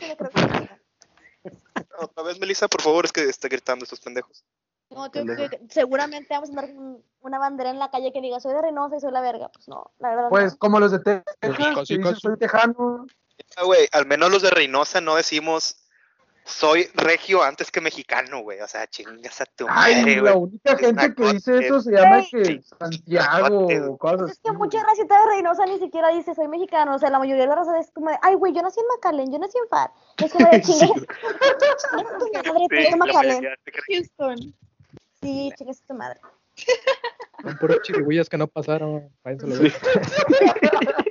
[1.99, 4.45] Otra vez, Melissa, por favor, es que está gritando estos pendejos.
[4.91, 8.41] No, que- que- seguramente vamos a andar con una bandera en la calle que diga
[8.41, 9.51] soy de Reynosa y soy la verga.
[9.51, 10.29] Pues no, la verdad.
[10.31, 10.59] Pues no.
[10.59, 13.07] como los de Texas, soy tejano.
[13.57, 15.78] Ah, güey, al menos los de Reynosa no decimos
[16.49, 18.61] soy regio antes que mexicano, güey.
[18.61, 20.43] O sea, chingas a tu Ay, madre, la güey.
[20.45, 22.43] única gente que dice eso se llama Güey.
[22.43, 26.95] que Santiago o cosas es que mucha racita de Reynosa ni siquiera dice soy mexicano.
[26.95, 28.87] O sea, la mayoría de la raza es como de, ay, güey, yo nací en
[28.87, 29.91] Macalén, yo nací en FAR.
[30.25, 30.91] Es como de chingas.
[30.91, 33.49] Tu madre, Sí, la Macalén.
[33.89, 34.55] Houston.
[35.23, 36.21] Sí, chingas tu madre.
[37.43, 39.09] Son puros chirigüillas que no pasaron.
[39.23, 41.05] Váyanse a verga.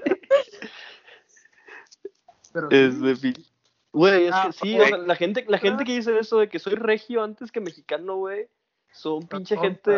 [2.54, 3.46] Pero Es sí, de fin.
[3.98, 4.86] Güey, es Ah, que sí, güey.
[4.86, 7.60] o sea, la gente, la gente que dice eso de que soy regio antes que
[7.60, 8.48] mexicano, güey,
[8.92, 9.98] son pinche gente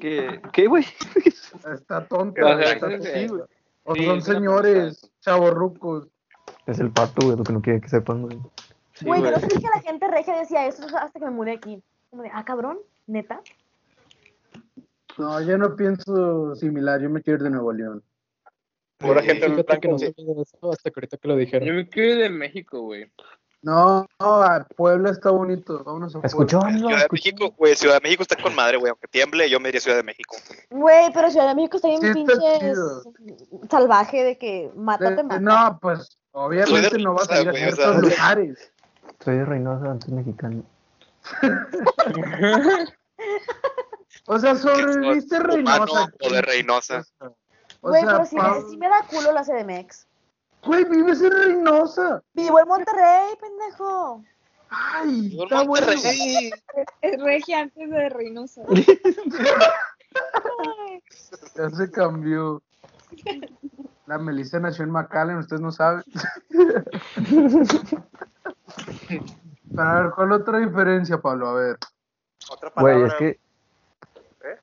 [0.00, 0.40] que...
[0.54, 0.84] ¿Qué, güey?
[1.74, 2.42] está tonta.
[2.46, 3.12] O sea, está tonta.
[3.12, 3.42] Sí, güey.
[3.84, 6.08] O sí, son señores chavorrucos.
[6.66, 8.38] Es el pato, güey, lo que no quiere que sepan, güey.
[8.94, 11.52] Sí, Güey, yo no sabía que la gente regia decía eso hasta que me mudé
[11.52, 11.82] aquí.
[12.08, 13.42] Como de, ah, cabrón, neta.
[15.18, 17.02] No, yo no pienso similar.
[17.02, 18.02] Yo me quiero ir de Nuevo León.
[18.98, 21.68] Pura gente Fíjate que no blanca, sabía de eso hasta que ahorita que lo dijeron.
[21.68, 23.10] Yo me ir de México, güey.
[23.62, 24.44] No, no,
[24.76, 25.82] Puebla está bonito.
[25.84, 26.20] Vámonos a.
[26.22, 27.08] Escuchó, Ciudad de.
[27.10, 28.90] México, güey, Ciudad de México está con madre, güey.
[28.90, 30.36] Aunque tiemble, yo me diría Ciudad de México.
[30.70, 32.72] Güey, pero Ciudad de México está bien Sí, pinche
[33.68, 35.40] salvaje de que mátate, De- mata.
[35.40, 38.72] no, pues obviamente de no vas a ir a ciertos lugares.
[39.24, 40.62] Soy de Reynosa, antes mexicano.
[44.28, 46.08] O sea, sobreviviste Reynosa.
[46.20, 47.04] o de Reynosa.
[47.90, 50.06] Güey, pero sí, me- sí me da culo la CDMX.
[50.64, 52.22] Güey, vives en Reynosa.
[52.34, 54.24] Vivo en Monterrey, pendejo.
[54.68, 55.86] Ay, en está bueno.
[55.86, 56.50] Monterrey.
[57.02, 58.62] Es regia antes de Reynosa.
[61.56, 62.62] Ya se cambió.
[64.06, 66.02] La Melissa nació en McAllen, ustedes no saben.
[69.74, 71.48] Pero a ver, ¿cuál otra diferencia, Pablo?
[71.48, 71.76] A ver.
[72.50, 72.94] Otra palabra.
[72.98, 73.28] Güey, es que.
[74.48, 74.58] ¿Eh?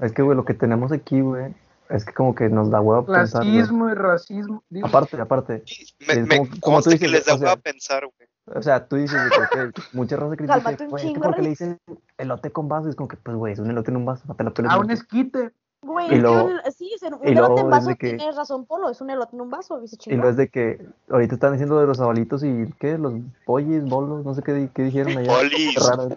[0.00, 1.54] Es que, güey, lo que tenemos aquí, güey,
[1.90, 3.42] es que como que nos da huevo pensar.
[3.42, 4.64] Clasismo y racismo.
[4.68, 5.64] Digo, Aparte, aparte.
[6.06, 8.28] Me, es me como- como tú dices, que les da o sea, hueva pensar, güey.
[8.58, 9.18] O sea, tú dices
[9.52, 11.78] que, ok, mucha raza critica que, un güey, que chingo, ¿por qué le dicen
[12.18, 12.86] elote con vaso?
[12.88, 14.78] Y es como que, pues, güey, es un elote en un vaso, te lo a
[14.78, 15.50] un esquite.
[15.82, 19.00] Güey, luego- que un- sí, es un elote en vaso, que- tienes razón, Polo, es
[19.00, 21.86] un elote en un vaso, dice Y lo es de que ahorita están diciendo de
[21.86, 22.98] los abalitos y, ¿qué?
[22.98, 23.14] Los
[23.46, 25.32] pollis, bolos, no sé qué, qué dijeron allá.
[25.32, 25.74] Bolis.
[25.74, 26.08] Qué raro.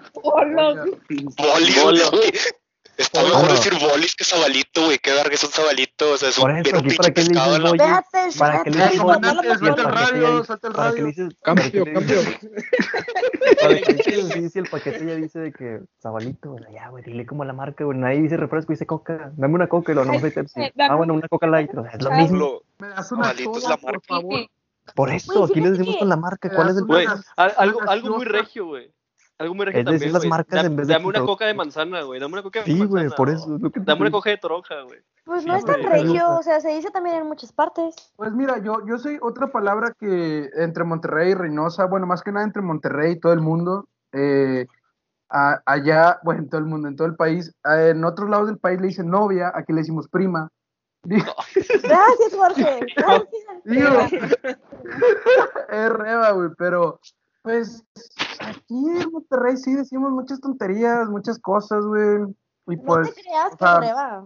[2.96, 3.06] Güey.
[3.06, 3.36] Está Bueno.
[3.40, 5.00] mejor decir bolis que sabalito, güey.
[5.00, 6.12] Qué verga es un sabalito.
[6.14, 8.38] O sea, es Por un, eso, aquí para pinche qué le pescado dices bolis.
[8.38, 9.60] ¿Para qué le dices bolis?
[9.60, 11.06] suelta el radio, suelta el ¿Para qué le radio.
[11.08, 11.38] dices?
[11.42, 12.20] Cambio, ¿para qué le cambio.
[12.20, 12.40] dices-
[13.62, 13.74] ¿Para
[14.34, 16.56] así si el paquete ya dice de que sabalito?
[16.60, 17.98] Sea, ya, güey, dile como la marca, güey.
[17.98, 19.32] Nadie dice refresco, dice coca.
[19.36, 20.62] Dame una coca y lo nomás hay Pepsi.
[20.80, 21.72] Ah, bueno, un- una coca light.
[21.76, 22.62] O sea, es lo mismo.
[22.80, 23.92] Me das una Sabalito es la marca.
[23.92, 24.46] por favor.
[24.96, 26.50] Por eso, Güey, aquí le fíjate decimos que- con la marca.
[26.54, 28.92] ¿Cuál es el Güey, algo, algo muy regio, güey.
[29.40, 31.46] Algo muy regio Es decir también, las marcas Da- en vez de Dame una coca
[31.46, 32.20] de manzana, güey.
[32.20, 32.90] Dame una coca de Sí, manzana.
[32.90, 33.56] güey, por eso.
[33.56, 35.00] es lo que te Dame una coca de toronja, güey.
[35.26, 37.96] Pues no Sí, es tan regio, o sea, se dice también en muchas partes.
[38.16, 42.32] Pues mira, yo, yo sé otra palabra que entre Monterrey y Reynosa, bueno, más que
[42.32, 44.68] nada entre Monterrey y todo el mundo, eh,
[45.30, 48.48] a- allá, bueno, en todo el mundo, en todo el país, eh, en otros lados
[48.48, 50.50] del país le dicen novia, aquí le decimos prima.
[51.04, 52.80] Gracias, Jorge.
[52.96, 53.30] Gracias.
[53.64, 53.90] digo,
[55.70, 57.00] es reba, güey, pero
[57.44, 57.84] pues
[58.40, 62.24] aquí en Monterrey sí decimos muchas tonterías, muchas cosas, güey.
[62.68, 64.26] Y No pues, te creas o que sea, prueba.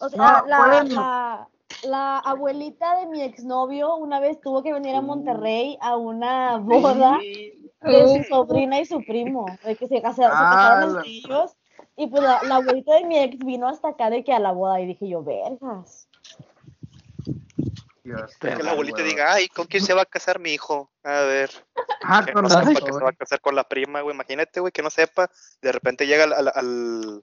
[0.00, 0.94] O sea, no, la, bueno.
[0.94, 1.48] la,
[1.84, 7.18] la abuelita de mi exnovio una vez tuvo que venir a Monterrey a una boda
[7.82, 11.56] de su sobrina y su primo, de que se, Ah, casaron entre ellos.
[11.96, 14.52] Y pues la, la abuelita de mi ex vino hasta acá de que a la
[14.52, 16.07] boda y dije yo, vergas.
[18.16, 20.90] Dios, que la abuelita diga, ay, ¿con quién se va a casar mi hijo?
[21.04, 21.50] A ver.
[22.02, 24.14] Ah, Que con no sepa que se va a casar con la prima, güey.
[24.14, 25.30] Imagínate, güey, que no sepa.
[25.62, 27.22] De repente llega al, al- al-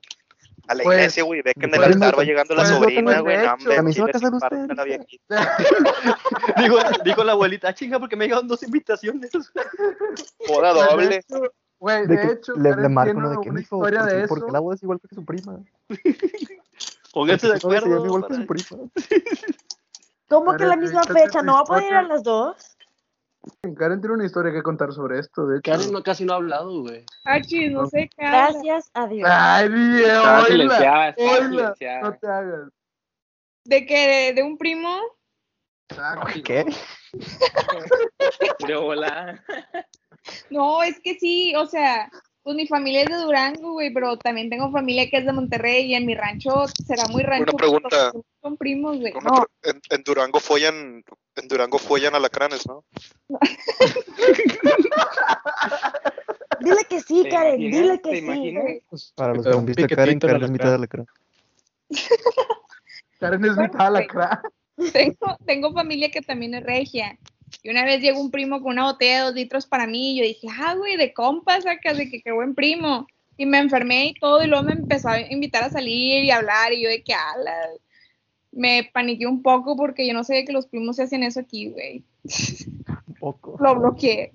[0.68, 2.74] a la Pues, iglesia, güey, ve que en el pues, altar va llegando la pues,
[2.76, 3.38] sobrina, pues, güey.
[3.46, 4.68] no, hombre, ¿También se va a casar usted?
[4.76, 4.84] la.
[6.64, 9.30] Dijo, dijo la abuelita, ah, chinga, porque me llegaron dos invitaciones.
[10.48, 11.52] Boda Pues, de doble.
[11.78, 14.16] Güey, De de, que hecho, le, le marco uno de que una mijo, historia porque,
[14.16, 14.54] de porque eso.
[14.54, 15.60] la boda es igual que su prima.
[17.14, 18.06] Pónganse de Porque acuerdo.
[18.06, 18.90] igual que su prima.
[20.28, 21.42] ¿Cómo que la misma fecha?
[21.42, 22.76] ¿No va a poder ir a las dos?
[23.78, 25.72] Karen tiene una historia que contar sobre esto, de hecho.
[25.72, 27.06] Karen no, casi no ha hablado, güey.
[27.26, 28.26] Achis, no sé qué.
[28.26, 29.30] Gracias a Dios.
[29.32, 32.70] Ay, Dios, oíla, silenciada, no te hagas.
[33.66, 35.00] ¿De que ¿De, de un primo?
[35.90, 36.42] Exacto.
[36.44, 36.66] ¿Qué?
[38.68, 39.44] De hola.
[40.50, 42.10] No, es que sí, o sea,
[42.46, 45.86] pues mi familia es de Durango, güey, pero también tengo familia que es de Monterrey
[45.88, 47.56] y en mi rancho será muy rancho.
[47.58, 48.12] pregunta.
[48.12, 49.12] pero Son primos, güey.
[49.14, 51.04] Una No, pre- en, en Durango follan,
[51.38, 52.86] en Durango follan alacranes, ¿no?
[56.60, 57.82] Dile que sí, ¿Te Karen, imaginas?
[57.82, 58.24] dile que ¿Te sí.
[58.24, 59.14] imaginas?
[59.16, 61.06] Para los que han un visto a Karen, Karen es mitad cara.
[63.20, 64.40] Karen es mitad alacrán.
[64.94, 67.18] tengo, tengo familia que también es regia.
[67.64, 70.20] Y una vez llegó un primo con una botella de dos litros para mí y
[70.20, 73.08] yo dije, ah, güey, de compas, sacas de que qué buen primo.
[73.38, 76.38] Y me enfermé y todo y luego me empezó a invitar a salir y a
[76.38, 77.54] hablar y yo de que, ala.
[78.52, 81.70] Me paniqué un poco porque yo no sabía que los primos se hacen eso aquí,
[81.70, 82.04] güey.
[83.08, 83.58] Un poco.
[83.60, 84.32] Lo bloqueé.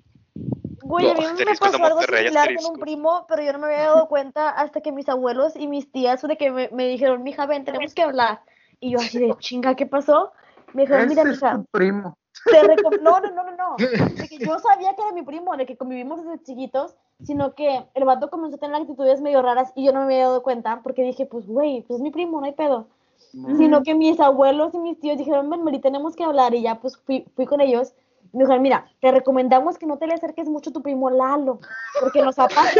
[0.83, 3.67] Güey, a mí No, me pasó algo similar con un primo, pero yo no me
[3.67, 7.23] había dado cuenta hasta que mis abuelos y mis tías de que me, me dijeron,
[7.23, 8.41] mija, ven, tenemos que hablar.
[8.79, 10.31] Y yo así de, chinga, ¿qué pasó?
[10.73, 12.17] Me dijeron, mira, mija, tu primo.
[12.45, 13.75] Te no, no, no, no, no.
[13.77, 17.85] De que yo sabía que era mi primo, de que convivimos desde chiquitos, sino que
[17.93, 20.81] el vato comenzó a tener actitudes medio raras y yo no me había dado cuenta
[20.83, 22.87] porque dije, pues, güey, pues es mi primo, no hay pedo.
[23.57, 26.97] Sino que mis abuelos y mis tíos dijeron, ven, tenemos que hablar y ya pues
[26.97, 27.93] fui, fui con ellos.
[28.33, 31.59] Me dijeron, mira, te recomendamos que no te le acerques mucho a tu primo Lalo,
[31.99, 32.71] porque nos ha pasado.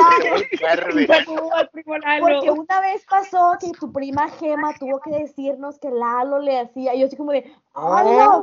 [2.19, 6.95] Porque una vez pasó que tu prima Gema tuvo que decirnos que Lalo le hacía,
[6.95, 8.41] y yo así como de, ¡Hola!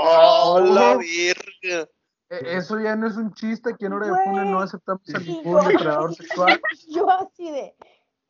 [0.00, 1.88] ¡Oh, la virga!
[2.30, 4.24] E- Eso ya no es un chiste, aquí en Hora de.
[4.24, 6.60] Funa no aceptamos a ningún depredador sexual.
[6.88, 7.74] yo así de,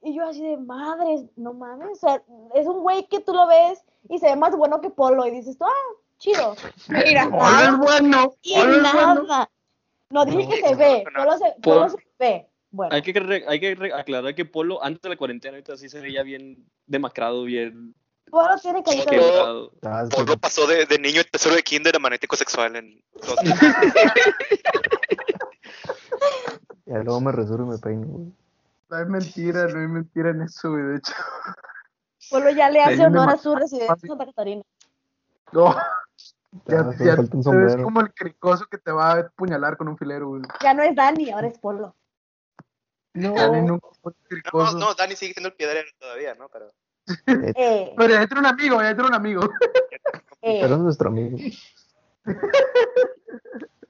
[0.02, 2.22] y yo así de, madres, no mames, o sea,
[2.54, 5.30] es un güey que tú lo ves y se ve más bueno que Polo y
[5.30, 6.56] dices tú, ah, chido.
[6.88, 8.34] Mira, ¡Hola, es bueno!
[8.42, 9.22] Y ¡Hola, bueno!
[9.24, 9.50] nada.
[10.10, 11.24] No dije que se ve, No.
[11.24, 12.48] Polo se, Polo se ve.
[12.70, 15.76] Bueno, Hay que, re- hay que re- aclarar que Polo, antes de la cuarentena, ahorita
[15.76, 17.94] sí se veía bien demacrado, bien
[18.30, 19.70] Polo tiene que ir Polo
[20.26, 23.36] que- pasó de, de niño tercero de kinder a magnético sexual en dos
[26.86, 28.26] Ya luego me resuelvo y me peino, güey.
[28.90, 31.12] No hay mentira, no hay mentira en eso, güey, de hecho.
[32.30, 34.62] Polo ya le hace honor a su residencia en Santa Catarina.
[35.52, 35.74] No,
[36.66, 37.82] Ya, ya, solo ya te ves sombrero.
[37.82, 40.42] como el cricoso que te va a puñalar con un filero, güey.
[40.62, 41.94] Ya no es Dani, ahora es Polo.
[43.14, 43.62] No, No.
[43.62, 44.78] nunca fue No, cricoso.
[44.78, 46.48] no, Dani sigue siendo el piedrero todavía, ¿no?
[46.48, 46.72] Pero
[47.56, 49.42] Eh, Pero ya entra un amigo, ya entra un amigo.
[50.42, 51.36] eh, Pero es nuestro amigo.